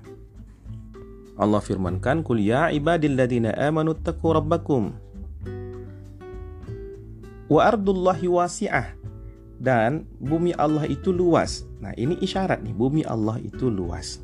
Allah 1.34 1.58
firmankan, 1.58 2.22
"Qul 2.22 2.46
ya 2.46 2.70
ibadilladzina 2.70 3.58
amanu 3.58 3.98
taqu 3.98 4.38
rabbakum 4.38 4.94
wa 7.50 7.60
ardullahi 7.66 8.30
wasi'ah." 8.30 8.94
Dan 9.58 10.06
bumi 10.22 10.54
Allah 10.54 10.86
itu 10.86 11.10
luas. 11.10 11.66
Nah, 11.82 11.94
ini 11.98 12.18
isyarat 12.22 12.62
nih, 12.62 12.74
bumi 12.74 13.02
Allah 13.06 13.40
itu 13.40 13.70
luas. 13.70 14.20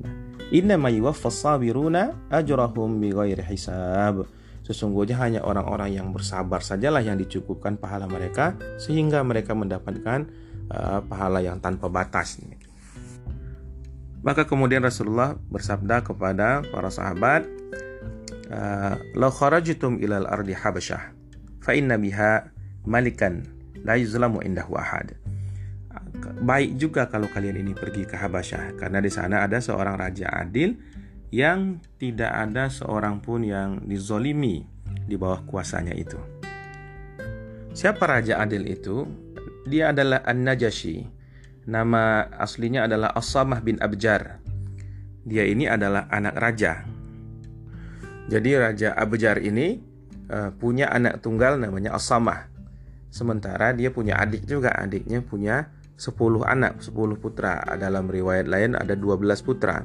Nah, 0.00 0.14
Inna 0.54 0.78
ma 0.78 0.88
yuwaffas 0.88 1.42
sabiruna 1.42 2.14
ajrahum 2.30 2.98
bighairi 2.98 3.44
hisab. 3.44 4.24
Sesungguhnya 4.64 5.20
hanya 5.20 5.44
orang-orang 5.44 5.92
yang 5.92 6.08
bersabar 6.16 6.64
sajalah 6.64 7.04
yang 7.04 7.20
dicukupkan 7.20 7.76
pahala 7.76 8.08
mereka 8.08 8.56
sehingga 8.80 9.20
mereka 9.20 9.52
mendapatkan 9.52 10.24
uh, 10.72 11.04
pahala 11.04 11.44
yang 11.44 11.60
tanpa 11.60 11.92
batas. 11.92 12.40
Maka 14.24 14.48
kemudian 14.48 14.80
Rasulullah 14.80 15.36
bersabda 15.52 16.00
kepada 16.00 16.64
para 16.64 16.88
sahabat, 16.88 17.44
uh, 18.48 18.96
"La 19.12 19.28
kharajtum 19.28 20.00
ilal 20.00 20.24
ardi 20.24 20.56
habasyah 20.56 21.12
fa 21.60 21.76
inna 21.76 22.00
biha 22.00 22.48
malikan 22.88 23.44
la 23.84 24.00
yuzlamu 24.00 24.40
indahu 24.40 24.80
ahad." 24.80 25.12
Baik 26.40 26.80
juga 26.80 27.04
kalau 27.12 27.28
kalian 27.28 27.60
ini 27.60 27.72
pergi 27.76 28.08
ke 28.08 28.16
Habasyah 28.16 28.80
karena 28.80 29.02
di 29.02 29.10
sana 29.12 29.44
ada 29.44 29.60
seorang 29.60 29.98
raja 29.98 30.30
adil 30.30 30.72
yang 31.32 31.80
tidak 31.96 32.32
ada 32.32 32.68
seorang 32.68 33.20
pun 33.22 33.44
yang 33.44 33.84
dizolimi 33.84 34.66
di 35.04 35.16
bawah 35.16 35.44
kuasanya 35.44 35.92
itu. 35.96 36.16
Siapa 37.74 38.06
Raja 38.06 38.38
Adil 38.38 38.70
itu? 38.70 39.02
Dia 39.66 39.90
adalah 39.90 40.22
An-Najashi. 40.22 41.02
Nama 41.64 42.28
aslinya 42.36 42.84
adalah 42.84 43.16
As-Samah 43.16 43.64
bin 43.64 43.80
Abjar. 43.80 44.44
Dia 45.24 45.48
ini 45.48 45.64
adalah 45.64 46.06
anak 46.12 46.36
raja. 46.36 46.84
Jadi 48.28 48.50
Raja 48.60 48.92
Abjar 48.92 49.40
ini 49.40 49.80
uh, 50.28 50.52
punya 50.52 50.92
anak 50.92 51.24
tunggal 51.24 51.56
namanya 51.56 51.96
As-Samah. 51.96 52.52
Sementara 53.08 53.72
dia 53.72 53.88
punya 53.88 54.20
adik 54.20 54.44
juga. 54.44 54.76
Adiknya 54.76 55.24
punya 55.24 55.72
10 55.96 56.44
anak, 56.44 56.84
10 56.84 56.92
putra. 57.16 57.64
Dalam 57.80 58.12
riwayat 58.12 58.44
lain 58.44 58.76
ada 58.76 58.92
12 58.92 59.24
putra. 59.40 59.80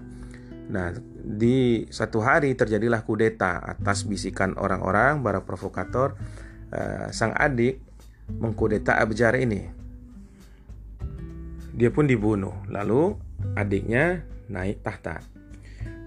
Nah, 0.70 0.94
di 1.26 1.90
satu 1.90 2.22
hari 2.22 2.54
terjadilah 2.54 3.02
kudeta 3.02 3.58
atas 3.58 4.06
bisikan 4.06 4.54
orang-orang 4.54 5.26
para 5.26 5.42
provokator 5.42 6.14
uh, 6.70 7.10
sang 7.10 7.34
adik 7.34 7.82
mengkudeta 8.30 9.02
Abjar 9.02 9.34
ini. 9.42 9.66
Dia 11.74 11.90
pun 11.90 12.06
dibunuh. 12.06 12.54
Lalu 12.70 13.18
adiknya 13.58 14.22
naik 14.46 14.86
tahta. 14.86 15.26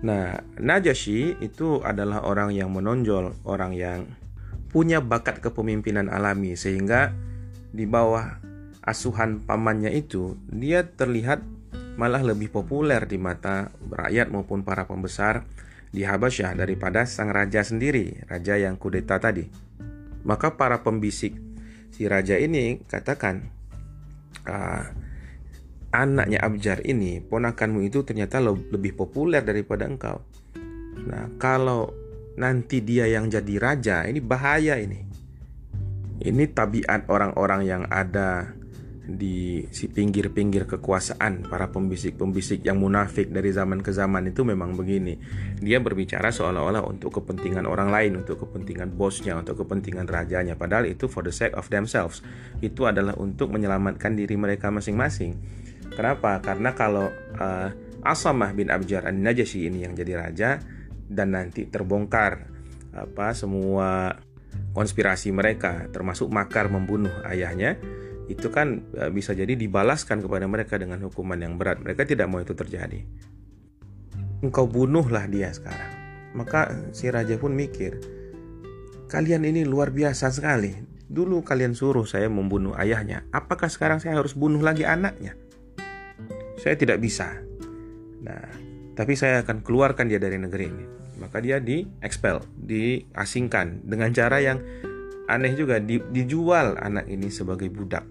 Nah, 0.03 0.43
Najasyi 0.59 1.43
itu 1.43 1.83
adalah 1.83 2.27
orang 2.27 2.55
yang 2.55 2.71
menonjol, 2.71 3.39
orang 3.47 3.75
yang 3.75 4.07
punya 4.71 5.03
bakat 5.03 5.39
kepemimpinan 5.43 6.11
alami 6.11 6.57
sehingga 6.57 7.15
di 7.71 7.87
bawah 7.87 8.41
asuhan 8.83 9.45
pamannya 9.45 9.95
itu 9.95 10.35
dia 10.51 10.83
terlihat 10.83 11.45
malah 11.97 12.25
lebih 12.25 12.49
populer 12.49 13.05
di 13.05 13.21
mata 13.21 13.69
rakyat 13.91 14.33
maupun 14.33 14.65
para 14.65 14.89
pembesar 14.89 15.45
di 15.93 16.09
Habasyah 16.09 16.57
daripada 16.57 17.05
sang 17.05 17.29
raja 17.29 17.61
sendiri, 17.61 18.25
raja 18.25 18.57
yang 18.57 18.81
kudeta 18.81 19.21
tadi. 19.21 19.45
Maka 20.25 20.57
para 20.57 20.81
pembisik 20.81 21.37
si 21.93 22.09
raja 22.09 22.41
ini 22.41 22.81
katakan, 22.89 23.45
ah, 24.49 24.89
anaknya 25.93 26.41
Abjar 26.41 26.81
ini, 26.89 27.21
ponakanmu 27.21 27.85
itu 27.85 28.01
ternyata 28.09 28.41
lebih 28.41 28.97
populer 28.97 29.45
daripada 29.45 29.85
engkau. 29.85 30.25
Nah, 31.05 31.29
kalau 31.37 31.93
nanti 32.41 32.81
dia 32.81 33.05
yang 33.05 33.29
jadi 33.29 33.55
raja, 33.61 33.97
ini 34.09 34.25
bahaya 34.25 34.81
ini. 34.81 35.05
Ini 36.23 36.45
tabiat 36.55 37.11
orang-orang 37.11 37.67
yang 37.67 37.83
ada 37.91 38.55
di 39.03 39.67
si 39.75 39.91
pinggir-pinggir 39.91 40.71
kekuasaan 40.71 41.51
para 41.51 41.75
pembisik-pembisik 41.75 42.63
yang 42.63 42.79
munafik 42.79 43.35
dari 43.35 43.51
zaman 43.51 43.83
ke 43.83 43.91
zaman 43.91 44.31
itu 44.31 44.47
memang 44.47 44.79
begini. 44.79 45.19
Dia 45.59 45.83
berbicara 45.83 46.31
seolah-olah 46.31 46.87
untuk 46.87 47.19
kepentingan 47.19 47.67
orang 47.67 47.91
lain, 47.91 48.23
untuk 48.23 48.47
kepentingan 48.47 48.95
bosnya, 48.95 49.35
untuk 49.35 49.67
kepentingan 49.67 50.07
rajanya. 50.07 50.55
Padahal 50.55 50.87
itu 50.87 51.11
for 51.11 51.27
the 51.27 51.35
sake 51.35 51.59
of 51.59 51.67
themselves. 51.67 52.23
Itu 52.63 52.87
adalah 52.87 53.19
untuk 53.19 53.51
menyelamatkan 53.51 54.15
diri 54.15 54.39
mereka 54.39 54.71
masing-masing. 54.71 55.35
Kenapa? 55.93 56.39
Karena 56.39 56.71
kalau 56.73 57.11
uh, 57.43 57.69
Asamah 58.07 58.55
bin 58.55 58.71
Abjar 58.71 59.11
an-Najasyi 59.11 59.67
ini 59.67 59.83
yang 59.83 59.99
jadi 59.99 60.15
raja 60.15 60.51
dan 61.07 61.35
nanti 61.35 61.67
terbongkar 61.67 62.51
apa 62.93 63.35
semua 63.35 64.19
konspirasi 64.73 65.33
mereka 65.33 65.89
termasuk 65.93 66.29
makar 66.29 66.69
membunuh 66.69 67.13
ayahnya 67.29 67.77
itu 68.31 68.49
kan 68.53 68.87
eh, 68.95 69.11
bisa 69.11 69.35
jadi 69.35 69.55
dibalaskan 69.55 70.23
kepada 70.23 70.47
mereka 70.47 70.79
dengan 70.79 71.03
hukuman 71.03 71.39
yang 71.39 71.59
berat. 71.59 71.83
Mereka 71.83 72.07
tidak 72.07 72.31
mau 72.31 72.39
itu 72.39 72.55
terjadi. 72.55 73.03
Engkau 74.43 74.67
bunuhlah 74.67 75.27
dia 75.31 75.51
sekarang. 75.55 75.93
Maka 76.33 76.91
si 76.97 77.13
raja 77.13 77.37
pun 77.37 77.53
mikir, 77.53 78.01
kalian 79.07 79.47
ini 79.47 79.63
luar 79.63 79.93
biasa 79.93 80.33
sekali. 80.33 80.73
Dulu 81.13 81.45
kalian 81.45 81.77
suruh 81.77 82.09
saya 82.09 82.33
membunuh 82.33 82.73
ayahnya. 82.81 83.29
Apakah 83.31 83.69
sekarang 83.69 84.01
saya 84.01 84.17
harus 84.17 84.33
bunuh 84.33 84.65
lagi 84.65 84.89
anaknya? 84.89 85.37
Saya 86.57 86.73
tidak 86.75 87.05
bisa. 87.05 87.37
Nah, 88.25 88.49
tapi 88.97 89.13
saya 89.13 89.45
akan 89.45 89.61
keluarkan 89.61 90.09
dia 90.09 90.17
dari 90.17 90.41
negeri 90.41 90.65
ini. 90.73 90.85
Maka 91.21 91.45
dia 91.45 91.61
di 91.61 91.85
expel, 92.01 92.41
diasingkan 92.57 93.85
dengan 93.85 94.11
cara 94.17 94.41
yang 94.41 94.59
aneh 95.33 95.57
juga 95.57 95.81
di, 95.81 95.97
dijual 95.99 96.77
anak 96.77 97.09
ini 97.09 97.33
sebagai 97.33 97.73
budak. 97.73 98.05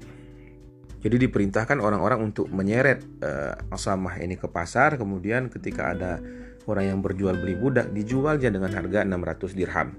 Jadi 1.01 1.17
diperintahkan 1.17 1.81
orang-orang 1.81 2.29
untuk 2.29 2.45
menyeret 2.53 3.01
uh, 3.25 3.73
Asamah 3.73 4.21
ini 4.21 4.37
ke 4.37 4.45
pasar, 4.45 5.01
kemudian 5.01 5.49
ketika 5.49 5.97
ada 5.97 6.21
orang 6.69 6.93
yang 6.93 6.99
berjual 7.01 7.37
beli 7.41 7.57
budak 7.57 7.89
dijual 7.89 8.37
dia 8.37 8.53
dengan 8.53 8.69
harga 8.69 9.01
600 9.01 9.57
dirham. 9.57 9.97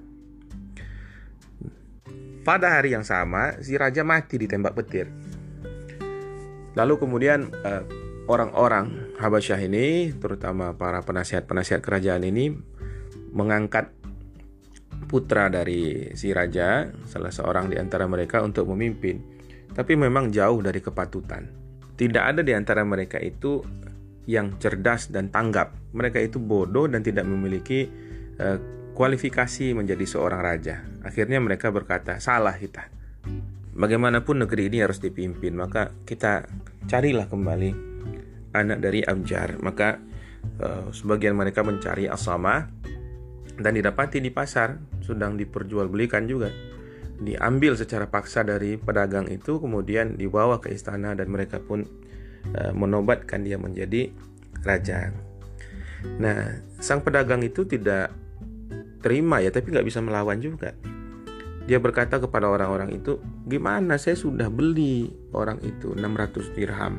Pada 2.43 2.79
hari 2.79 2.95
yang 2.95 3.07
sama, 3.07 3.59
si 3.63 3.75
raja 3.79 4.03
mati 4.03 4.35
ditembak 4.39 4.75
petir. 4.79 5.11
Lalu 6.75 6.95
kemudian 6.99 7.51
uh, 7.63 7.83
orang-orang 8.27 9.15
Habasyah 9.19 9.59
ini, 9.63 10.11
terutama 10.19 10.75
para 10.75 11.03
penasihat-penasihat 11.03 11.83
kerajaan 11.83 12.27
ini 12.27 12.55
mengangkat 13.31 13.95
putra 15.13 15.53
dari 15.53 16.09
si 16.17 16.33
raja, 16.33 16.89
salah 17.05 17.29
seorang 17.29 17.69
di 17.69 17.77
antara 17.77 18.09
mereka 18.09 18.41
untuk 18.41 18.65
memimpin. 18.73 19.21
Tapi 19.69 19.93
memang 19.93 20.33
jauh 20.33 20.65
dari 20.65 20.81
kepatutan. 20.81 21.53
Tidak 21.93 22.25
ada 22.25 22.41
di 22.41 22.57
antara 22.57 22.81
mereka 22.81 23.21
itu 23.21 23.61
yang 24.25 24.57
cerdas 24.57 25.13
dan 25.13 25.29
tanggap. 25.29 25.77
Mereka 25.93 26.17
itu 26.17 26.41
bodoh 26.41 26.89
dan 26.89 27.05
tidak 27.05 27.29
memiliki 27.29 27.85
uh, 28.41 28.57
kualifikasi 28.97 29.77
menjadi 29.77 30.05
seorang 30.09 30.41
raja. 30.41 30.81
Akhirnya 31.05 31.45
mereka 31.45 31.69
berkata, 31.69 32.17
"Salah 32.17 32.57
kita. 32.57 32.89
Bagaimanapun 33.77 34.49
negeri 34.49 34.73
ini 34.73 34.81
harus 34.81 34.97
dipimpin, 35.01 35.57
maka 35.57 35.93
kita 36.09 36.49
carilah 36.89 37.29
kembali 37.29 37.71
anak 38.57 38.79
dari 38.81 39.05
Abjar." 39.05 39.61
Maka 39.61 40.01
uh, 40.65 40.89
sebagian 40.89 41.37
mereka 41.37 41.61
mencari 41.61 42.09
Asama 42.09 42.65
dan 43.61 43.77
didapati 43.77 44.23
di 44.23 44.33
pasar 44.33 44.81
sedang 45.05 45.37
diperjualbelikan 45.37 46.25
juga 46.25 46.53
diambil 47.23 47.79
secara 47.79 48.11
paksa 48.11 48.43
dari 48.43 48.75
pedagang 48.77 49.31
itu 49.31 49.63
kemudian 49.63 50.19
dibawa 50.19 50.59
ke 50.59 50.75
istana 50.75 51.15
dan 51.15 51.31
mereka 51.31 51.63
pun 51.63 51.87
uh, 52.59 52.73
menobatkan 52.75 53.47
dia 53.47 53.57
menjadi 53.57 54.11
raja. 54.67 55.15
Nah, 56.19 56.59
sang 56.83 57.07
pedagang 57.07 57.47
itu 57.47 57.63
tidak 57.63 58.11
terima 58.99 59.39
ya, 59.39 59.55
tapi 59.55 59.71
nggak 59.71 59.87
bisa 59.87 60.03
melawan 60.03 60.43
juga. 60.43 60.75
Dia 61.63 61.79
berkata 61.79 62.19
kepada 62.19 62.51
orang-orang 62.51 62.91
itu, 62.91 63.23
gimana 63.47 63.95
saya 63.95 64.19
sudah 64.19 64.51
beli 64.51 65.15
orang 65.31 65.63
itu 65.63 65.95
600 65.95 66.59
dirham. 66.59 66.99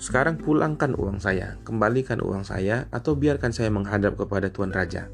Sekarang 0.00 0.40
pulangkan 0.40 0.96
uang 0.96 1.20
saya, 1.20 1.60
kembalikan 1.68 2.24
uang 2.24 2.48
saya, 2.48 2.88
atau 2.88 3.12
biarkan 3.12 3.52
saya 3.52 3.68
menghadap 3.68 4.16
kepada 4.16 4.48
Tuan 4.48 4.72
Raja 4.72 5.12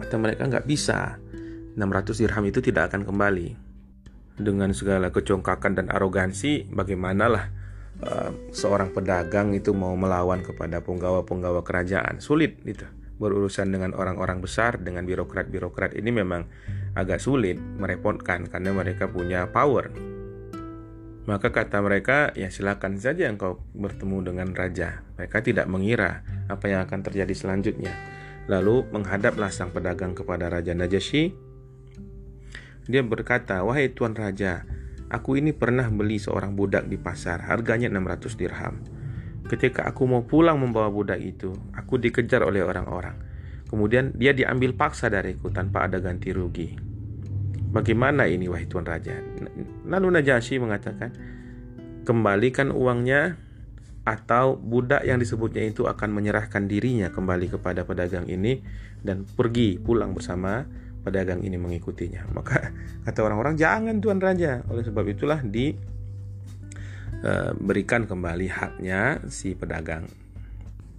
atau 0.00 0.16
mereka 0.20 0.48
nggak 0.48 0.66
bisa. 0.68 1.20
600 1.76 2.20
dirham 2.24 2.44
itu 2.48 2.60
tidak 2.64 2.92
akan 2.92 3.04
kembali. 3.04 3.48
Dengan 4.36 4.72
segala 4.72 5.12
kecongkakan 5.12 5.80
dan 5.80 5.86
arogansi 5.92 6.68
bagaimanalah 6.68 7.52
uh, 8.04 8.30
seorang 8.52 8.92
pedagang 8.92 9.52
itu 9.52 9.72
mau 9.76 9.92
melawan 9.96 10.40
kepada 10.40 10.80
penggawa-penggawa 10.80 11.64
kerajaan? 11.64 12.20
Sulit 12.20 12.60
itu. 12.64 12.84
Berurusan 13.16 13.72
dengan 13.72 13.96
orang-orang 13.96 14.44
besar 14.44 14.76
dengan 14.76 15.08
birokrat-birokrat 15.08 15.96
ini 15.96 16.12
memang 16.12 16.44
agak 16.92 17.20
sulit 17.20 17.56
merepotkan 17.56 18.44
karena 18.48 18.76
mereka 18.76 19.08
punya 19.08 19.48
power. 19.48 19.88
Maka 21.26 21.50
kata 21.50 21.82
mereka, 21.82 22.30
ya 22.38 22.54
silakan 22.54 23.02
saja 23.02 23.26
engkau 23.26 23.58
bertemu 23.74 24.30
dengan 24.30 24.48
raja. 24.54 25.02
Mereka 25.18 25.42
tidak 25.42 25.66
mengira 25.66 26.22
apa 26.46 26.70
yang 26.70 26.86
akan 26.86 27.02
terjadi 27.02 27.34
selanjutnya. 27.34 27.90
Lalu 28.46 28.86
menghadaplah 28.94 29.50
sang 29.50 29.74
pedagang 29.74 30.14
kepada 30.14 30.46
Raja 30.46 30.70
Najasyi. 30.70 31.34
Dia 32.86 33.02
berkata, 33.02 33.66
"Wahai 33.66 33.90
tuan 33.90 34.14
raja, 34.14 34.62
aku 35.10 35.34
ini 35.34 35.50
pernah 35.50 35.90
beli 35.90 36.22
seorang 36.22 36.54
budak 36.54 36.86
di 36.86 36.94
pasar, 36.94 37.42
harganya 37.50 37.90
600 37.90 38.38
dirham. 38.38 38.78
Ketika 39.50 39.86
aku 39.86 40.06
mau 40.06 40.22
pulang 40.22 40.62
membawa 40.62 40.90
budak 40.90 41.18
itu, 41.18 41.54
aku 41.74 41.98
dikejar 41.98 42.46
oleh 42.46 42.62
orang-orang. 42.62 43.18
Kemudian 43.66 44.14
dia 44.14 44.30
diambil 44.30 44.78
paksa 44.78 45.10
dariku 45.10 45.50
tanpa 45.50 45.90
ada 45.90 45.98
ganti 45.98 46.30
rugi. 46.30 46.78
Bagaimana 47.74 48.30
ini 48.30 48.46
wahai 48.46 48.70
tuan 48.70 48.86
raja?" 48.86 49.18
Lalu 49.86 50.22
Najasyi 50.22 50.62
mengatakan, 50.62 51.10
"Kembalikan 52.06 52.70
uangnya 52.70 53.34
atau 54.06 54.54
budak 54.54 55.02
yang 55.02 55.18
disebutnya 55.18 55.66
itu 55.66 55.90
akan 55.90 56.14
menyerahkan 56.14 56.70
dirinya 56.70 57.10
kembali 57.10 57.50
kepada 57.50 57.82
pedagang 57.82 58.30
ini 58.30 58.62
dan 59.02 59.26
pergi 59.26 59.82
pulang 59.82 60.14
bersama 60.14 60.62
pedagang 61.02 61.42
ini 61.42 61.58
mengikutinya. 61.58 62.30
Maka 62.30 62.70
kata 63.10 63.26
orang-orang 63.26 63.58
jangan 63.58 63.98
tuan 63.98 64.22
raja. 64.22 64.62
Oleh 64.70 64.86
sebab 64.86 65.02
itulah 65.10 65.42
diberikan 65.42 68.06
e, 68.06 68.08
kembali 68.10 68.46
haknya 68.46 69.26
si 69.26 69.58
pedagang. 69.58 70.06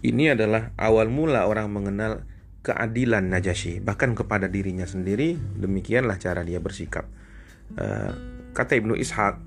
Ini 0.04 0.36
adalah 0.36 0.76
awal 0.76 1.08
mula 1.08 1.48
orang 1.48 1.72
mengenal 1.72 2.28
keadilan 2.60 3.32
Najasyi 3.32 3.80
bahkan 3.80 4.12
kepada 4.12 4.52
dirinya 4.52 4.84
sendiri 4.84 5.40
demikianlah 5.56 6.20
cara 6.20 6.44
dia 6.44 6.60
bersikap. 6.60 7.08
E, 7.72 7.88
kata 8.52 8.76
Ibnu 8.76 9.00
Ishaq 9.00 9.40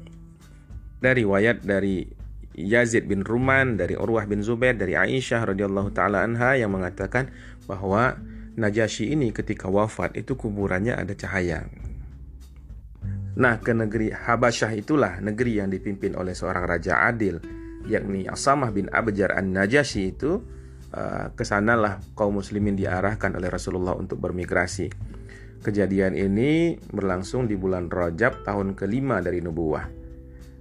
dari 1.05 1.29
riwayat 1.29 1.61
dari 1.61 2.20
Yazid 2.57 3.07
bin 3.07 3.23
Ruman, 3.23 3.79
dari 3.79 3.95
Urwah 3.95 4.27
bin 4.27 4.43
Zubair, 4.43 4.75
dari 4.75 4.99
Aisyah 4.99 5.55
radhiyallahu 5.55 5.95
taala 5.95 6.27
anha 6.27 6.59
yang 6.59 6.75
mengatakan 6.75 7.31
bahwa 7.71 8.19
Najasyi 8.61 9.15
ini 9.15 9.31
ketika 9.31 9.71
wafat 9.71 10.19
itu 10.19 10.35
kuburannya 10.35 10.99
ada 10.99 11.15
cahaya. 11.15 11.71
Nah, 13.39 13.63
ke 13.63 13.71
negeri 13.71 14.11
Habasyah 14.11 14.75
itulah 14.75 15.23
negeri 15.23 15.63
yang 15.63 15.71
dipimpin 15.71 16.19
oleh 16.19 16.35
seorang 16.35 16.67
raja 16.67 16.99
adil 17.07 17.39
yakni 17.87 18.27
Asamah 18.29 18.75
bin 18.75 18.91
Abjar 18.91 19.39
an-Najasyi 19.39 20.05
itu 20.13 20.43
uh, 20.93 21.33
ke 21.33 21.47
sanalah 21.47 22.03
kaum 22.19 22.43
muslimin 22.43 22.77
diarahkan 22.77 23.33
oleh 23.39 23.49
Rasulullah 23.49 23.95
untuk 23.97 24.19
bermigrasi. 24.19 24.91
Kejadian 25.61 26.19
ini 26.19 26.77
berlangsung 26.91 27.47
di 27.47 27.55
bulan 27.55 27.89
Rajab 27.89 28.45
tahun 28.45 28.75
kelima 28.75 29.23
dari 29.23 29.41
nubuah. 29.45 30.00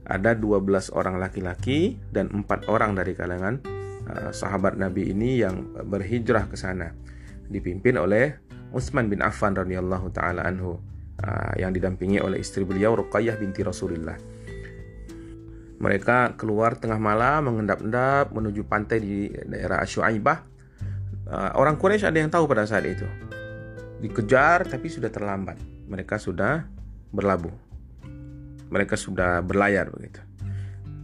Ada 0.10 0.34
12 0.34 0.90
orang 0.98 1.22
laki-laki 1.22 2.02
dan 2.10 2.34
empat 2.34 2.66
orang 2.66 2.98
dari 2.98 3.14
kalangan 3.14 3.62
uh, 4.10 4.34
sahabat 4.34 4.74
Nabi 4.74 5.14
ini 5.14 5.46
yang 5.46 5.70
berhijrah 5.86 6.50
ke 6.50 6.58
sana 6.58 6.90
dipimpin 7.50 7.98
oleh 7.98 8.38
Utsman 8.70 9.10
bin 9.10 9.26
Affan 9.26 9.58
radhiyallahu 9.58 10.14
taala 10.14 10.46
anhu 10.46 10.78
uh, 11.26 11.54
yang 11.58 11.74
didampingi 11.74 12.22
oleh 12.22 12.42
istri 12.42 12.62
beliau 12.66 12.94
Ruqayyah 12.98 13.38
binti 13.38 13.66
Rasulullah. 13.66 14.18
Mereka 15.80 16.36
keluar 16.36 16.76
tengah 16.76 17.00
malam 17.00 17.48
mengendap-endap 17.48 18.36
menuju 18.36 18.68
pantai 18.68 18.98
di 19.00 19.32
daerah 19.48 19.80
Asyuaibah. 19.80 20.44
Uh, 21.30 21.52
orang 21.56 21.80
Quraisy 21.80 22.04
ada 22.04 22.20
yang 22.20 22.28
tahu 22.28 22.46
pada 22.52 22.68
saat 22.68 22.84
itu. 22.84 23.08
Dikejar 24.04 24.68
tapi 24.68 24.92
sudah 24.92 25.08
terlambat. 25.08 25.56
Mereka 25.88 26.20
sudah 26.20 26.68
berlabuh. 27.16 27.69
Mereka 28.70 28.96
sudah 28.96 29.42
berlayar 29.42 29.90
begitu. 29.90 30.22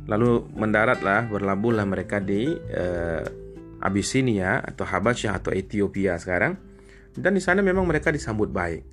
Lalu 0.06 0.45
mendaratlah, 0.54 1.25
berlabuhlah 1.30 1.86
mereka 1.89 2.21
di 2.21 2.54
uh, 2.54 3.25
Abyssinia 3.82 4.62
atau 4.62 4.86
Habasyah 4.86 5.41
atau 5.41 5.49
Ethiopia 5.49 6.17
sekarang. 6.21 6.54
Dan 7.15 7.34
di 7.34 7.41
sana 7.41 7.65
memang 7.65 7.89
mereka 7.89 8.13
disambut 8.13 8.54
baik. 8.54 8.86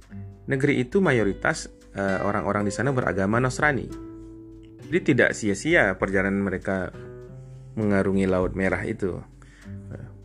Negeri 0.48 0.80
itu 0.80 1.04
mayoritas 1.04 1.68
uh, 1.92 2.24
orang-orang 2.24 2.64
di 2.64 2.72
sana 2.72 2.96
beragama 2.96 3.36
Nasrani 3.38 4.12
jadi 4.92 5.08
tidak 5.08 5.30
sia-sia 5.32 5.96
perjalanan 5.96 6.44
mereka 6.44 6.92
mengarungi 7.80 8.28
Laut 8.28 8.52
Merah 8.52 8.84
itu. 8.84 9.16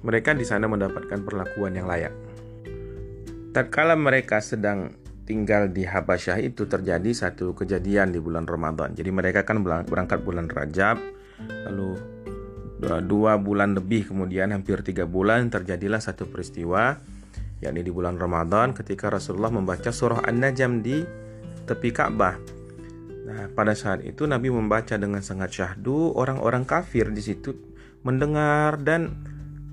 Mereka 0.04 0.36
di 0.36 0.44
sana 0.44 0.68
mendapatkan 0.68 1.24
perlakuan 1.24 1.72
yang 1.72 1.88
layak. 1.88 2.12
Tatkala 3.56 3.96
mereka 3.96 4.44
sedang 4.44 4.92
tinggal 5.28 5.68
di 5.68 5.84
Habasyah 5.84 6.40
itu 6.40 6.66
terjadi 6.66 7.12
satu 7.12 7.52
kejadian 7.52 8.16
di 8.16 8.24
bulan 8.24 8.48
Ramadan. 8.48 8.96
Jadi 8.96 9.12
mereka 9.12 9.44
kan 9.44 9.60
berangkat 9.62 10.24
bulan 10.24 10.48
Rajab, 10.48 10.96
lalu 11.68 12.00
dua 13.04 13.36
bulan 13.36 13.76
lebih 13.76 14.08
kemudian 14.08 14.56
hampir 14.56 14.80
tiga 14.88 15.04
bulan 15.04 15.50
terjadilah 15.52 15.98
satu 15.98 16.30
peristiwa 16.30 16.96
yakni 17.58 17.82
di 17.82 17.90
bulan 17.90 18.22
Ramadan 18.22 18.70
ketika 18.78 19.10
Rasulullah 19.10 19.50
membaca 19.50 19.90
surah 19.90 20.22
An-Najm 20.30 20.86
di 20.86 21.02
tepi 21.66 21.90
Ka'bah 21.90 22.58
Nah, 23.28 23.52
pada 23.52 23.76
saat 23.76 24.08
itu 24.08 24.24
Nabi 24.24 24.48
membaca 24.48 24.96
dengan 24.96 25.20
sangat 25.20 25.52
syahdu, 25.52 26.16
orang-orang 26.16 26.64
kafir 26.64 27.12
di 27.12 27.20
situ 27.20 27.52
mendengar 28.08 28.80
dan 28.80 29.20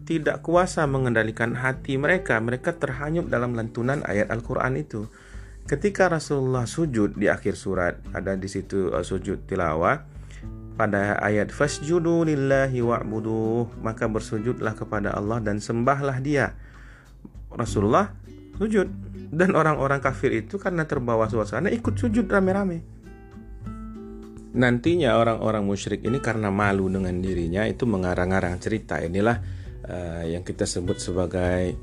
tidak 0.02 0.42
kuasa 0.42 0.90
mengendalikan 0.90 1.54
hati 1.54 1.94
mereka. 1.94 2.42
Mereka 2.42 2.82
terhanyut 2.82 3.30
dalam 3.30 3.54
lantunan 3.54 4.02
ayat 4.02 4.26
Al-Qur'an 4.34 4.74
itu. 4.74 5.06
Ketika 5.64 6.12
Rasulullah 6.12 6.68
sujud 6.68 7.16
di 7.16 7.24
akhir 7.24 7.56
surat, 7.56 7.96
ada 8.12 8.36
di 8.36 8.44
situ 8.52 8.92
uh, 8.92 9.00
sujud 9.00 9.48
tilawah 9.48 10.04
pada 10.76 11.16
ayat 11.24 11.48
fasjudu 11.48 12.28
lillahi 12.28 12.84
wa'budu, 12.84 13.72
maka 13.80 14.04
bersujudlah 14.04 14.76
kepada 14.76 15.16
Allah 15.16 15.40
dan 15.40 15.64
sembahlah 15.64 16.20
Dia. 16.20 16.52
Rasulullah 17.48 18.12
sujud. 18.60 19.16
Dan 19.34 19.56
orang-orang 19.56 19.98
kafir 20.04 20.36
itu 20.36 20.60
karena 20.60 20.84
terbawa 20.84 21.26
suasana 21.32 21.72
ikut 21.72 21.96
sujud 21.96 22.28
rame-rame. 22.28 22.84
Nantinya 24.54 25.18
orang-orang 25.18 25.64
musyrik 25.66 26.06
ini 26.06 26.22
karena 26.22 26.52
malu 26.52 26.86
dengan 26.86 27.18
dirinya 27.18 27.66
itu 27.66 27.88
mengarang-arang 27.88 28.60
cerita. 28.62 29.02
Inilah 29.02 29.40
uh, 29.88 30.22
yang 30.28 30.46
kita 30.46 30.68
sebut 30.68 31.02
sebagai 31.02 31.74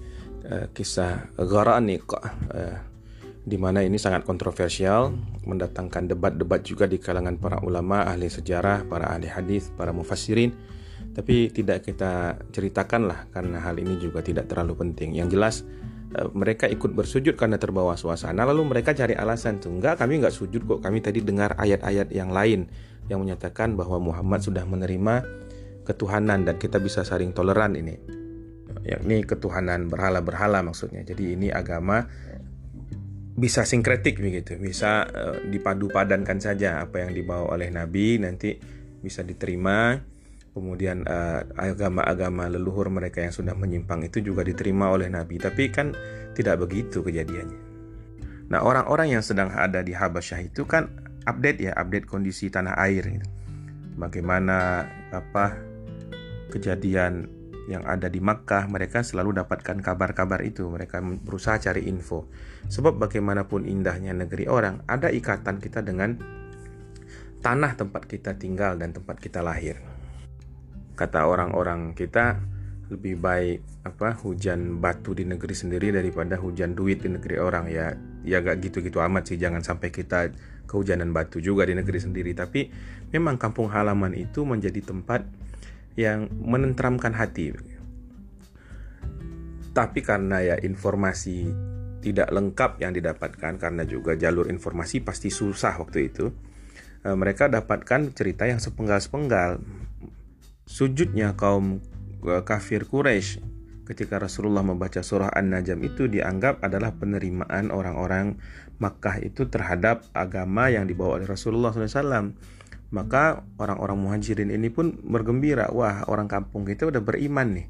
uh, 0.47 0.71
kisah 0.71 1.35
Gharanik 1.35 2.07
uh, 2.07 2.90
di 3.41 3.57
mana 3.57 3.81
ini 3.81 3.97
sangat 3.97 4.21
kontroversial 4.21 5.17
mendatangkan 5.49 6.13
debat-debat 6.13 6.61
juga 6.61 6.85
di 6.85 7.01
kalangan 7.01 7.41
para 7.41 7.57
ulama 7.65 8.05
ahli 8.05 8.29
sejarah 8.29 8.85
para 8.85 9.09
ahli 9.09 9.25
hadis 9.25 9.73
para 9.73 9.89
mufassirin. 9.89 10.53
Tapi 11.11 11.51
tidak 11.51 11.83
kita 11.83 12.39
ceritakan 12.55 13.09
lah 13.09 13.19
karena 13.35 13.59
hal 13.59 13.75
ini 13.81 13.99
juga 13.99 14.23
tidak 14.23 14.47
terlalu 14.47 14.79
penting. 14.79 15.17
Yang 15.17 15.29
jelas 15.35 15.55
mereka 16.31 16.67
ikut 16.67 16.91
bersujud 16.91 17.39
karena 17.39 17.55
terbawa 17.55 17.95
suasana 17.95 18.43
lalu 18.43 18.67
mereka 18.67 18.93
cari 18.93 19.17
alasan 19.17 19.59
tuh. 19.59 19.73
Enggak 19.73 19.99
kami 19.99 20.21
enggak 20.21 20.35
sujud 20.35 20.63
kok. 20.63 20.79
Kami 20.79 21.01
tadi 21.03 21.19
dengar 21.19 21.57
ayat-ayat 21.57 22.13
yang 22.13 22.31
lain 22.31 22.69
yang 23.09 23.19
menyatakan 23.19 23.75
bahwa 23.75 23.99
Muhammad 23.99 24.45
sudah 24.45 24.63
menerima 24.63 25.25
ketuhanan 25.83 26.45
dan 26.45 26.55
kita 26.61 26.77
bisa 26.79 27.01
saling 27.03 27.33
toleran 27.33 27.75
ini. 27.75 27.97
Yakni 28.81 29.27
ketuhanan 29.27 29.91
berhala-berhala 29.91 30.63
maksudnya. 30.63 31.03
Jadi 31.03 31.35
ini 31.35 31.51
agama 31.51 32.07
bisa 33.41 33.65
sinkretik 33.65 34.21
begitu 34.21 34.61
bisa 34.61 35.09
uh, 35.09 35.37
dipadu 35.49 35.89
padankan 35.89 36.37
saja 36.37 36.85
apa 36.85 37.01
yang 37.01 37.17
dibawa 37.17 37.57
oleh 37.57 37.73
Nabi 37.73 38.21
nanti 38.21 38.53
bisa 39.01 39.25
diterima 39.25 39.97
kemudian 40.51 41.07
uh, 41.07 41.47
agama-agama 41.55 42.51
leluhur 42.51 42.91
mereka 42.91 43.23
yang 43.23 43.31
sudah 43.31 43.55
menyimpang 43.55 44.03
itu 44.03 44.19
juga 44.19 44.43
diterima 44.43 44.91
oleh 44.91 45.07
Nabi. 45.07 45.39
Tapi 45.39 45.71
kan 45.71 45.95
tidak 46.35 46.67
begitu 46.67 46.99
kejadiannya. 46.99 47.59
Nah 48.51 48.59
orang-orang 48.59 49.15
yang 49.15 49.23
sedang 49.23 49.47
ada 49.51 49.79
di 49.79 49.95
Habasyah 49.95 50.39
itu 50.43 50.67
kan 50.67 50.91
update 51.23 51.59
ya, 51.63 51.71
update 51.79 52.07
kondisi 52.07 52.51
tanah 52.51 52.75
air. 52.83 53.07
Gitu. 53.07 53.27
Bagaimana 53.95 54.87
apa 55.11 55.55
kejadian 56.51 57.31
yang 57.69 57.85
ada 57.85 58.09
di 58.09 58.17
Makkah, 58.17 58.65
mereka 58.65 59.05
selalu 59.05 59.41
dapatkan 59.41 59.81
kabar-kabar 59.81 60.41
itu. 60.41 60.65
Mereka 60.65 61.01
berusaha 61.21 61.61
cari 61.61 61.85
info. 61.85 62.25
Sebab 62.69 62.97
bagaimanapun 62.97 63.69
indahnya 63.69 64.17
negeri 64.17 64.49
orang, 64.49 64.81
ada 64.89 65.13
ikatan 65.13 65.61
kita 65.61 65.85
dengan 65.85 66.17
tanah 67.41 67.73
tempat 67.73 68.05
kita 68.05 68.37
tinggal 68.37 68.77
dan 68.77 68.93
tempat 68.93 69.17
kita 69.17 69.41
lahir 69.41 69.81
kata 71.01 71.25
orang-orang 71.25 71.97
kita 71.97 72.37
lebih 72.93 73.17
baik 73.17 73.65
apa 73.87 74.13
hujan 74.21 74.77
batu 74.77 75.17
di 75.17 75.25
negeri 75.25 75.57
sendiri 75.57 75.89
daripada 75.89 76.37
hujan 76.37 76.77
duit 76.77 77.01
di 77.01 77.09
negeri 77.09 77.41
orang 77.41 77.65
ya 77.71 77.97
ya 78.21 78.43
gak 78.45 78.61
gitu-gitu 78.61 79.01
amat 79.01 79.33
sih 79.33 79.41
jangan 79.41 79.65
sampai 79.65 79.89
kita 79.89 80.29
kehujanan 80.69 81.09
batu 81.09 81.41
juga 81.41 81.65
di 81.65 81.73
negeri 81.73 81.97
sendiri 81.97 82.37
tapi 82.37 82.69
memang 83.09 83.41
kampung 83.41 83.73
halaman 83.73 84.13
itu 84.13 84.45
menjadi 84.45 84.85
tempat 84.85 85.25
yang 85.99 86.31
menenteramkan 86.31 87.15
hati 87.15 87.55
tapi 89.71 90.03
karena 90.03 90.43
ya 90.43 90.55
informasi 90.59 91.51
tidak 92.01 92.33
lengkap 92.33 92.81
yang 92.81 92.91
didapatkan 92.91 93.55
karena 93.61 93.83
juga 93.87 94.17
jalur 94.17 94.49
informasi 94.49 95.05
pasti 95.05 95.29
susah 95.31 95.79
waktu 95.79 96.11
itu 96.11 96.33
eh, 97.07 97.15
mereka 97.15 97.47
dapatkan 97.47 98.11
cerita 98.11 98.49
yang 98.49 98.59
sepenggal-sepenggal 98.59 99.63
sujudnya 100.67 101.37
kaum 101.39 101.79
eh, 102.25 102.43
kafir 102.43 102.83
Quraisy 102.83 103.51
ketika 103.87 104.23
Rasulullah 104.23 104.63
membaca 104.63 105.03
surah 105.03 105.31
An-Najm 105.35 105.79
itu 105.83 106.07
dianggap 106.07 106.63
adalah 106.63 106.95
penerimaan 106.95 107.75
orang-orang 107.75 108.39
Makkah 108.81 109.21
itu 109.21 109.45
terhadap 109.45 110.09
agama 110.09 110.73
yang 110.73 110.89
dibawa 110.89 111.21
oleh 111.21 111.29
Rasulullah 111.29 111.69
SAW. 111.69 112.33
Maka 112.91 113.47
orang-orang 113.55 113.97
muhajirin 113.97 114.51
ini 114.51 114.67
pun 114.67 114.99
bergembira, 114.99 115.71
wah 115.71 116.03
orang 116.11 116.27
kampung 116.27 116.67
kita 116.67 116.91
udah 116.91 116.99
beriman 116.99 117.55
nih. 117.55 117.67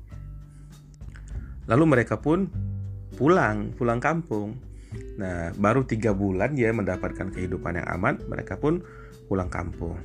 Lalu 1.69 1.83
mereka 1.85 2.17
pun 2.17 2.49
pulang, 3.13 3.77
pulang 3.77 4.01
kampung. 4.01 4.57
Nah, 5.21 5.53
baru 5.55 5.85
tiga 5.85 6.11
bulan 6.11 6.57
dia 6.57 6.73
mendapatkan 6.73 7.29
kehidupan 7.31 7.77
yang 7.77 7.87
aman, 7.87 8.17
mereka 8.25 8.57
pun 8.57 8.81
pulang 9.29 9.47
kampung. 9.47 9.95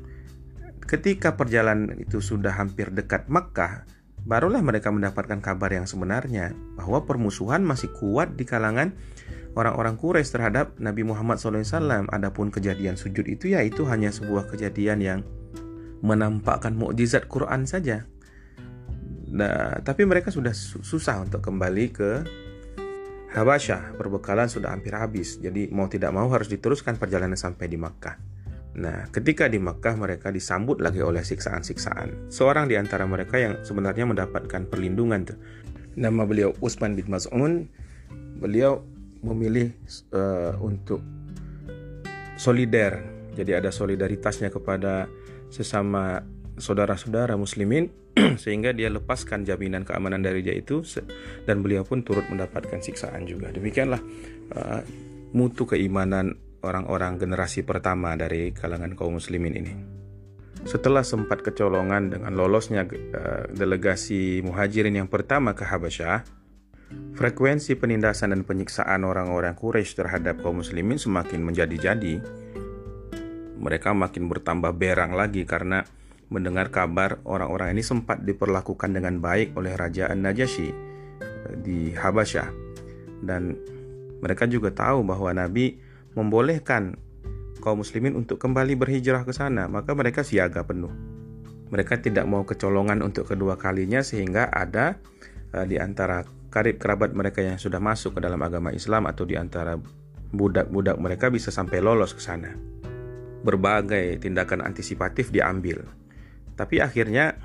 Ketika 0.87 1.35
perjalanan 1.35 1.98
itu 1.98 2.22
sudah 2.22 2.55
hampir 2.55 2.92
dekat 2.94 3.26
Mekah, 3.26 3.88
barulah 4.22 4.62
mereka 4.62 4.92
mendapatkan 4.94 5.42
kabar 5.42 5.72
yang 5.74 5.88
sebenarnya 5.88 6.55
bahwa 6.79 7.02
permusuhan 7.09 7.64
masih 7.64 7.90
kuat 7.90 8.38
di 8.38 8.46
kalangan 8.46 8.94
orang-orang 9.56 9.96
Quraisy 9.96 10.36
terhadap 10.36 10.76
Nabi 10.76 11.02
Muhammad 11.02 11.40
SAW. 11.40 11.64
Adapun 12.12 12.52
kejadian 12.52 12.94
sujud 12.94 13.24
itu 13.24 13.56
ya 13.56 13.64
itu 13.64 13.88
hanya 13.88 14.12
sebuah 14.12 14.52
kejadian 14.52 15.00
yang 15.00 15.20
menampakkan 16.04 16.76
mukjizat 16.76 17.26
Quran 17.26 17.64
saja. 17.64 18.04
Nah, 19.26 19.82
tapi 19.82 20.06
mereka 20.06 20.30
sudah 20.30 20.54
susah 20.54 21.24
untuk 21.24 21.42
kembali 21.42 21.84
ke 21.90 22.10
Habasyah. 23.32 23.96
Perbekalan 23.98 24.46
sudah 24.46 24.70
hampir 24.70 24.94
habis. 24.94 25.40
Jadi 25.40 25.72
mau 25.72 25.90
tidak 25.90 26.12
mau 26.14 26.28
harus 26.30 26.46
diteruskan 26.46 27.00
perjalanan 27.00 27.34
sampai 27.34 27.66
di 27.66 27.80
Makkah. 27.80 28.16
Nah, 28.76 29.08
ketika 29.08 29.48
di 29.48 29.56
Makkah 29.56 29.96
mereka 29.96 30.28
disambut 30.28 30.84
lagi 30.84 31.00
oleh 31.00 31.24
siksaan-siksaan. 31.24 32.28
Seorang 32.28 32.68
di 32.68 32.76
antara 32.76 33.08
mereka 33.08 33.40
yang 33.40 33.64
sebenarnya 33.64 34.04
mendapatkan 34.04 34.68
perlindungan. 34.68 35.24
Nama 35.96 36.22
beliau 36.28 36.52
Usman 36.60 36.92
bin 36.92 37.08
Mas'un. 37.08 37.64
Beliau 38.36 38.84
memilih 39.26 39.74
uh, 40.14 40.54
untuk 40.62 41.02
solider. 42.38 43.02
Jadi 43.36 43.52
ada 43.52 43.68
solidaritasnya 43.74 44.48
kepada 44.48 45.10
sesama 45.52 46.24
saudara-saudara 46.56 47.36
muslimin 47.36 47.92
sehingga 48.42 48.72
dia 48.72 48.88
lepaskan 48.88 49.44
jaminan 49.44 49.84
keamanan 49.84 50.24
dari 50.24 50.40
dia 50.40 50.56
itu 50.56 50.80
dan 51.44 51.60
beliau 51.60 51.84
pun 51.84 52.00
turut 52.00 52.24
mendapatkan 52.32 52.80
siksaan 52.80 53.28
juga. 53.28 53.52
Demikianlah 53.52 54.00
uh, 54.56 54.80
mutu 55.36 55.68
keimanan 55.68 56.40
orang-orang 56.64 57.20
generasi 57.20 57.62
pertama 57.62 58.16
dari 58.16 58.56
kalangan 58.56 58.96
kaum 58.96 59.20
muslimin 59.20 59.54
ini. 59.60 59.74
Setelah 60.66 61.06
sempat 61.06 61.46
kecolongan 61.46 62.10
dengan 62.16 62.32
lolosnya 62.34 62.88
uh, 62.88 63.46
delegasi 63.52 64.40
muhajirin 64.42 64.96
yang 64.96 65.06
pertama 65.06 65.52
ke 65.52 65.62
Habasyah, 65.62 66.24
frekuensi 67.16 67.75
penindasan 67.75 68.37
dan 68.37 68.42
penyiksaan 68.46 69.03
orang-orang 69.03 69.57
Quraisy 69.59 69.99
terhadap 69.99 70.42
kaum 70.44 70.62
muslimin 70.62 71.01
semakin 71.01 71.42
menjadi-jadi. 71.42 72.14
Mereka 73.57 73.96
makin 73.96 74.29
bertambah 74.31 74.77
berang 74.77 75.16
lagi 75.16 75.42
karena 75.49 75.83
mendengar 76.29 76.75
kabar 76.75 77.22
orang-orang 77.22 77.79
ini 77.79 77.83
sempat 77.87 78.22
diperlakukan 78.22 78.90
dengan 78.90 79.22
baik 79.22 79.55
oleh 79.55 79.75
Raja 79.75 80.11
An-Najasyi 80.11 80.70
eh, 80.70 81.55
di 81.62 81.94
Habasyah. 81.94 82.49
Dan 83.22 83.57
mereka 84.20 84.44
juga 84.51 84.75
tahu 84.75 85.07
bahwa 85.07 85.31
Nabi 85.33 85.79
membolehkan 86.18 86.99
kaum 87.61 87.83
muslimin 87.83 88.14
untuk 88.14 88.38
kembali 88.38 88.79
berhijrah 88.79 89.27
ke 89.27 89.33
sana, 89.35 89.66
maka 89.66 89.96
mereka 89.96 90.22
siaga 90.22 90.62
penuh. 90.62 90.92
Mereka 91.66 91.99
tidak 91.99 92.31
mau 92.31 92.46
kecolongan 92.46 93.03
untuk 93.03 93.27
kedua 93.27 93.59
kalinya 93.59 93.99
sehingga 94.07 94.46
ada 94.46 95.03
uh, 95.51 95.66
di 95.66 95.81
antara 95.83 96.22
karib 96.56 96.80
kerabat 96.80 97.12
mereka 97.12 97.44
yang 97.44 97.60
sudah 97.60 97.76
masuk 97.76 98.16
ke 98.16 98.20
dalam 98.24 98.40
agama 98.40 98.72
Islam 98.72 99.04
atau 99.04 99.28
di 99.28 99.36
antara 99.36 99.76
budak-budak 100.32 100.96
mereka 100.96 101.28
bisa 101.28 101.52
sampai 101.52 101.84
lolos 101.84 102.16
ke 102.16 102.24
sana. 102.24 102.56
Berbagai 103.44 104.16
tindakan 104.24 104.64
antisipatif 104.64 105.28
diambil 105.28 105.84
tapi 106.56 106.80
akhirnya 106.80 107.36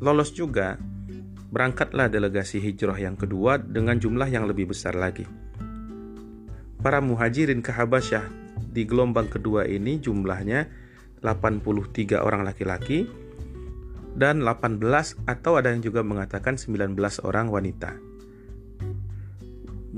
lolos 0.00 0.32
juga. 0.32 0.80
Berangkatlah 1.48 2.12
delegasi 2.12 2.60
hijrah 2.60 2.96
yang 3.00 3.16
kedua 3.16 3.56
dengan 3.56 3.96
jumlah 3.96 4.28
yang 4.28 4.44
lebih 4.44 4.68
besar 4.68 4.92
lagi. 4.92 5.24
Para 6.80 7.00
muhajirin 7.00 7.64
ke 7.64 7.72
Habasyah 7.72 8.28
di 8.68 8.84
gelombang 8.84 9.32
kedua 9.32 9.64
ini 9.64 9.96
jumlahnya 9.96 10.68
83 11.24 12.20
orang 12.20 12.44
laki-laki 12.44 13.08
dan 14.12 14.44
18 14.44 14.76
atau 15.24 15.56
ada 15.56 15.72
yang 15.72 15.80
juga 15.80 16.04
mengatakan 16.04 16.60
19 16.60 16.92
orang 17.24 17.48
wanita. 17.48 17.96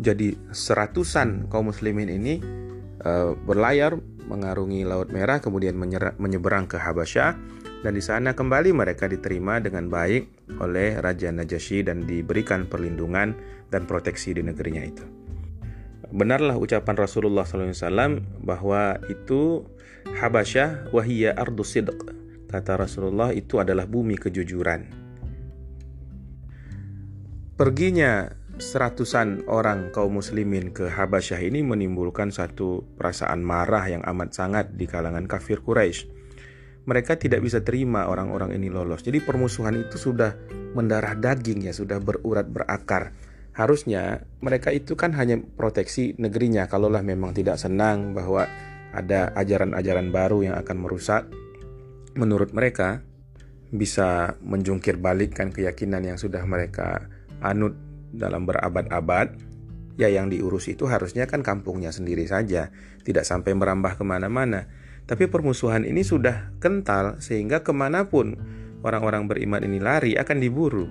Jadi 0.01 0.33
seratusan 0.49 1.53
kaum 1.53 1.69
muslimin 1.69 2.09
ini 2.09 2.41
uh, 3.05 3.37
berlayar 3.37 4.01
mengarungi 4.25 4.89
Laut 4.89 5.13
Merah 5.13 5.45
kemudian 5.45 5.77
menyeberang 6.17 6.65
ke 6.65 6.81
Habasyah 6.81 7.37
dan 7.85 7.93
di 7.93 8.01
sana 8.01 8.33
kembali 8.33 8.73
mereka 8.73 9.05
diterima 9.11 9.61
dengan 9.61 9.93
baik 9.93 10.53
oleh 10.57 10.97
Raja 10.97 11.29
Najasyi 11.29 11.85
dan 11.85 12.09
diberikan 12.09 12.65
perlindungan 12.65 13.37
dan 13.69 13.85
proteksi 13.85 14.33
di 14.33 14.41
negerinya 14.41 14.85
itu. 14.89 15.05
Benarlah 16.11 16.57
ucapan 16.57 16.97
Rasulullah 16.97 17.45
SAW 17.45 18.25
bahwa 18.41 18.97
itu 19.13 19.69
Habasyah 20.17 20.91
wahiyya 20.97 21.37
ardu 21.37 21.61
sidq. 21.61 22.17
Kata 22.49 22.81
Rasulullah 22.81 23.31
itu 23.31 23.63
adalah 23.63 23.87
bumi 23.87 24.19
kejujuran. 24.19 24.91
Perginya 27.55 28.40
seratusan 28.61 29.49
orang 29.49 29.91
kaum 29.91 30.21
muslimin 30.21 30.71
ke 30.71 30.87
Habasyah 30.87 31.41
ini 31.41 31.65
menimbulkan 31.65 32.29
satu 32.29 32.85
perasaan 33.01 33.41
marah 33.41 33.89
yang 33.89 34.05
amat 34.05 34.37
sangat 34.37 34.77
di 34.77 34.85
kalangan 34.85 35.25
kafir 35.25 35.65
Quraisy 35.65 36.21
mereka 36.89 37.15
tidak 37.15 37.45
bisa 37.45 37.61
terima 37.61 38.09
orang-orang 38.09 38.57
ini 38.57 38.73
lolos. 38.73 39.05
Jadi 39.05 39.21
permusuhan 39.21 39.77
itu 39.79 40.01
sudah 40.01 40.35
mendarah 40.73 41.15
daging 41.15 41.69
ya, 41.69 41.73
sudah 41.77 42.01
berurat 42.01 42.47
berakar. 42.49 43.13
Harusnya 43.55 44.25
mereka 44.41 44.75
itu 44.75 44.99
kan 44.99 45.13
hanya 45.19 45.37
proteksi 45.39 46.17
negerinya 46.17 46.71
kalaulah 46.71 47.05
memang 47.05 47.31
tidak 47.31 47.61
senang 47.61 48.11
bahwa 48.11 48.47
ada 48.91 49.31
ajaran-ajaran 49.39 50.11
baru 50.11 50.51
yang 50.51 50.57
akan 50.59 50.77
merusak 50.83 51.31
menurut 52.19 52.51
mereka 52.51 53.07
bisa 53.71 54.35
menjungkir 54.43 54.99
balikkan 54.99 55.55
keyakinan 55.55 56.03
yang 56.03 56.19
sudah 56.19 56.43
mereka 56.43 57.07
anut 57.39 57.90
dalam 58.11 58.47
berabad-abad 58.47 59.39
ya 59.99 60.11
yang 60.11 60.31
diurus 60.31 60.71
itu 60.71 60.87
harusnya 60.87 61.27
kan 61.31 61.43
kampungnya 61.43 61.95
sendiri 61.95 62.27
saja 62.27 62.75
tidak 63.07 63.27
sampai 63.27 63.55
merambah 63.55 63.99
ke 63.99 64.05
mana-mana 64.07 64.71
tapi 65.11 65.27
permusuhan 65.27 65.83
ini 65.83 66.07
sudah 66.07 66.55
kental 66.63 67.19
sehingga 67.19 67.67
ke 67.67 67.75
mana 67.75 68.07
pun 68.07 68.39
orang-orang 68.87 69.27
beriman 69.27 69.67
ini 69.67 69.83
lari 69.83 70.15
akan 70.15 70.39
diburu. 70.39 70.87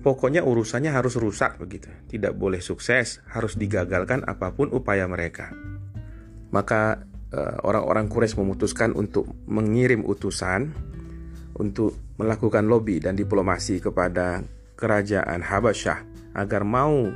Pokoknya 0.00 0.40
urusannya 0.40 0.88
harus 0.88 1.16
rusak 1.20 1.60
begitu. 1.60 1.92
Tidak 2.08 2.32
boleh 2.32 2.64
sukses, 2.64 3.20
harus 3.28 3.60
digagalkan 3.60 4.24
apa 4.24 4.56
pun 4.56 4.72
upaya 4.72 5.04
mereka. 5.04 5.52
Maka 6.48 7.04
eh, 7.28 7.56
orang-orang 7.60 8.08
Quraisy 8.08 8.40
memutuskan 8.40 8.96
untuk 8.96 9.28
mengirim 9.52 10.00
utusan 10.00 10.72
untuk 11.60 12.00
melakukan 12.16 12.64
lobby 12.64 13.04
dan 13.04 13.20
diplomasi 13.20 13.84
kepada 13.84 14.40
kerajaan 14.74 15.40
Habasyah 15.42 16.02
agar 16.34 16.62
mau 16.66 17.10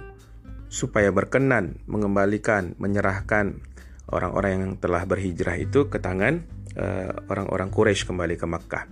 supaya 0.69 1.09
berkenan 1.11 1.81
mengembalikan, 1.89 2.77
menyerahkan 2.77 3.61
orang-orang 4.09 4.51
yang 4.53 4.73
telah 4.81 5.05
berhijrah 5.05 5.57
itu 5.61 5.89
ke 5.89 5.99
tangan 6.01 6.45
uh, 6.77 7.13
orang-orang 7.29 7.69
Quraisy 7.73 8.09
kembali 8.09 8.37
ke 8.37 8.47
Makkah. 8.47 8.85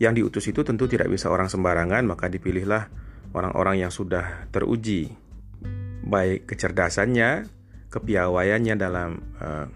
Yang 0.00 0.12
diutus 0.18 0.44
itu 0.50 0.60
tentu 0.66 0.88
tidak 0.90 1.08
bisa 1.12 1.30
orang 1.30 1.46
sembarangan, 1.46 2.02
maka 2.08 2.26
dipilihlah 2.26 2.90
orang-orang 3.32 3.86
yang 3.86 3.92
sudah 3.92 4.50
teruji 4.50 5.12
baik 6.02 6.50
kecerdasannya, 6.50 7.46
kepiawaiannya 7.92 8.74
dalam 8.74 9.22
uh, 9.38 9.66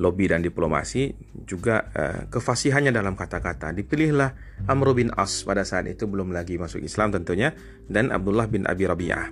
lobby 0.00 0.30
dan 0.30 0.40
diplomasi, 0.40 1.12
juga 1.46 1.88
uh, 1.94 2.20
kefasihannya 2.26 2.90
dalam 2.90 3.14
kata-kata. 3.14 3.70
Dipilihlah 3.70 4.34
Amr 4.66 4.98
bin 4.98 5.14
As 5.14 5.46
pada 5.46 5.62
saat 5.62 5.86
itu 5.86 6.10
belum 6.10 6.34
lagi 6.34 6.58
masuk 6.58 6.82
Islam 6.82 7.14
tentunya 7.14 7.54
dan 7.86 8.10
Abdullah 8.10 8.50
bin 8.50 8.66
Abi 8.66 8.84
Rabi'ah. 8.84 9.30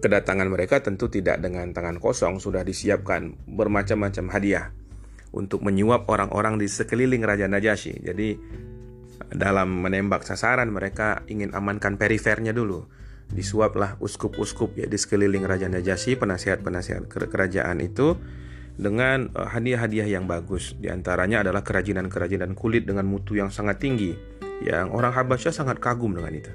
Kedatangan 0.00 0.48
mereka 0.48 0.80
tentu 0.80 1.12
tidak 1.12 1.44
dengan 1.44 1.72
tangan 1.76 2.00
kosong, 2.00 2.40
sudah 2.40 2.64
disiapkan 2.64 3.36
bermacam-macam 3.48 4.32
hadiah 4.32 4.72
untuk 5.32 5.60
menyuap 5.60 6.08
orang-orang 6.08 6.56
di 6.56 6.68
sekeliling 6.68 7.20
Raja 7.20 7.48
Najasyi. 7.48 8.00
Jadi 8.00 8.28
dalam 9.30 9.84
menembak 9.84 10.24
sasaran 10.24 10.72
mereka 10.72 11.22
ingin 11.28 11.52
amankan 11.52 12.00
perifernya 12.00 12.56
dulu. 12.56 12.88
Disuaplah 13.30 13.94
uskup-uskup 14.02 14.74
ya 14.74 14.90
di 14.90 14.98
sekeliling 14.98 15.46
Raja 15.46 15.70
Najasyi, 15.70 16.18
penasihat-penasihat 16.18 17.06
kerajaan 17.06 17.78
itu 17.78 18.18
dengan 18.80 19.28
eh, 19.28 19.44
hadiah-hadiah 19.44 20.08
yang 20.08 20.24
bagus. 20.24 20.72
Di 20.80 20.88
antaranya 20.88 21.44
adalah 21.44 21.60
kerajinan-kerajinan 21.60 22.56
kulit 22.56 22.88
dengan 22.88 23.04
mutu 23.04 23.36
yang 23.36 23.52
sangat 23.52 23.76
tinggi 23.76 24.16
yang 24.64 24.92
orang 24.92 25.12
Habasyah 25.12 25.52
sangat 25.52 25.80
kagum 25.80 26.16
dengan 26.16 26.32
itu. 26.32 26.52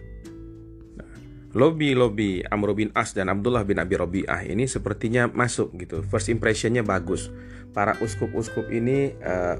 Lobby-lobby 1.56 2.44
Amr 2.52 2.76
bin 2.76 2.92
As 2.92 3.16
dan 3.16 3.32
Abdullah 3.32 3.64
bin 3.64 3.80
Abi 3.80 3.96
Rabi'ah 3.96 4.44
ini 4.44 4.68
sepertinya 4.68 5.32
masuk 5.32 5.72
gitu. 5.80 6.04
First 6.04 6.28
impressionnya 6.28 6.84
bagus. 6.84 7.32
Para 7.72 7.96
uskup-uskup 8.04 8.68
ini 8.76 9.16
uh, 9.24 9.56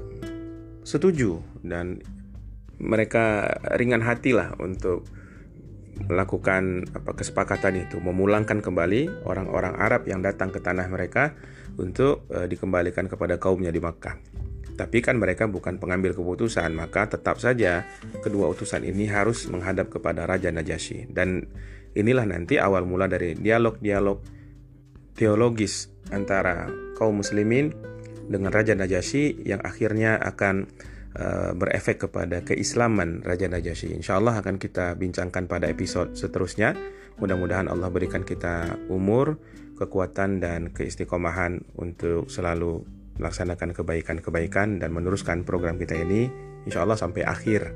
setuju 0.84 1.40
dan 1.64 2.04
mereka 2.76 3.48
ringan 3.80 4.04
hati 4.04 4.36
lah 4.36 4.52
untuk 4.60 5.08
melakukan 6.04 6.84
apa 6.92 7.16
kesepakatan 7.16 7.88
itu, 7.88 7.96
memulangkan 7.98 8.60
kembali 8.60 9.24
orang-orang 9.24 9.74
Arab 9.80 10.04
yang 10.04 10.20
datang 10.20 10.52
ke 10.52 10.60
tanah 10.60 10.84
mereka 10.92 11.32
untuk 11.80 12.28
uh, 12.28 12.44
dikembalikan 12.44 13.08
kepada 13.08 13.40
kaumnya 13.40 13.72
di 13.72 13.80
Makkah. 13.80 14.20
Tapi 14.76 15.00
kan 15.00 15.16
mereka 15.16 15.48
bukan 15.48 15.80
pengambil 15.80 16.12
keputusan, 16.12 16.76
maka 16.76 17.08
tetap 17.08 17.40
saja 17.40 17.88
kedua 18.20 18.52
utusan 18.52 18.84
ini 18.84 19.08
harus 19.08 19.48
menghadap 19.48 19.88
kepada 19.88 20.28
Raja 20.28 20.52
Najasyi 20.52 21.08
dan 21.08 21.48
Inilah 21.96 22.28
nanti 22.28 22.60
awal 22.60 22.84
mula 22.84 23.08
dari 23.08 23.32
dialog-dialog 23.32 24.20
teologis 25.16 25.88
antara 26.12 26.68
kaum 26.92 27.24
muslimin 27.24 27.72
dengan 28.28 28.52
Raja 28.52 28.76
Najasyi 28.76 29.48
yang 29.48 29.64
akhirnya 29.64 30.20
akan 30.20 30.68
uh, 31.16 31.52
berefek 31.56 32.06
kepada 32.06 32.44
keislaman 32.44 33.24
Raja 33.24 33.48
Najasyi. 33.48 33.96
Insya 33.96 34.20
Allah 34.20 34.38
akan 34.38 34.60
kita 34.60 34.94
bincangkan 35.00 35.48
pada 35.48 35.66
episode 35.66 36.14
seterusnya. 36.14 36.76
Mudah-mudahan 37.16 37.72
Allah 37.72 37.88
berikan 37.88 38.22
kita 38.22 38.76
umur, 38.92 39.40
kekuatan 39.80 40.44
dan 40.44 40.70
keistiqomahan 40.70 41.64
untuk 41.80 42.28
selalu 42.28 42.84
melaksanakan 43.16 43.72
kebaikan-kebaikan 43.72 44.76
dan 44.76 44.92
meneruskan 44.92 45.40
program 45.48 45.80
kita 45.80 45.96
ini 45.96 46.28
insya 46.68 46.84
Allah 46.84 47.00
sampai 47.00 47.24
akhir. 47.24 47.72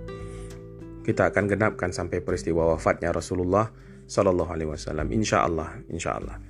Kita 1.01 1.33
akan 1.33 1.49
genapkan 1.49 1.91
sampai 1.97 2.21
peristiwa 2.21 2.77
wafatnya 2.77 3.09
Rasulullah 3.09 3.73
sallallahu 4.11 4.51
alaihi 4.53 4.71
wasallam 4.75 5.09
insyaallah 5.15 5.87
insyaallah 5.89 6.50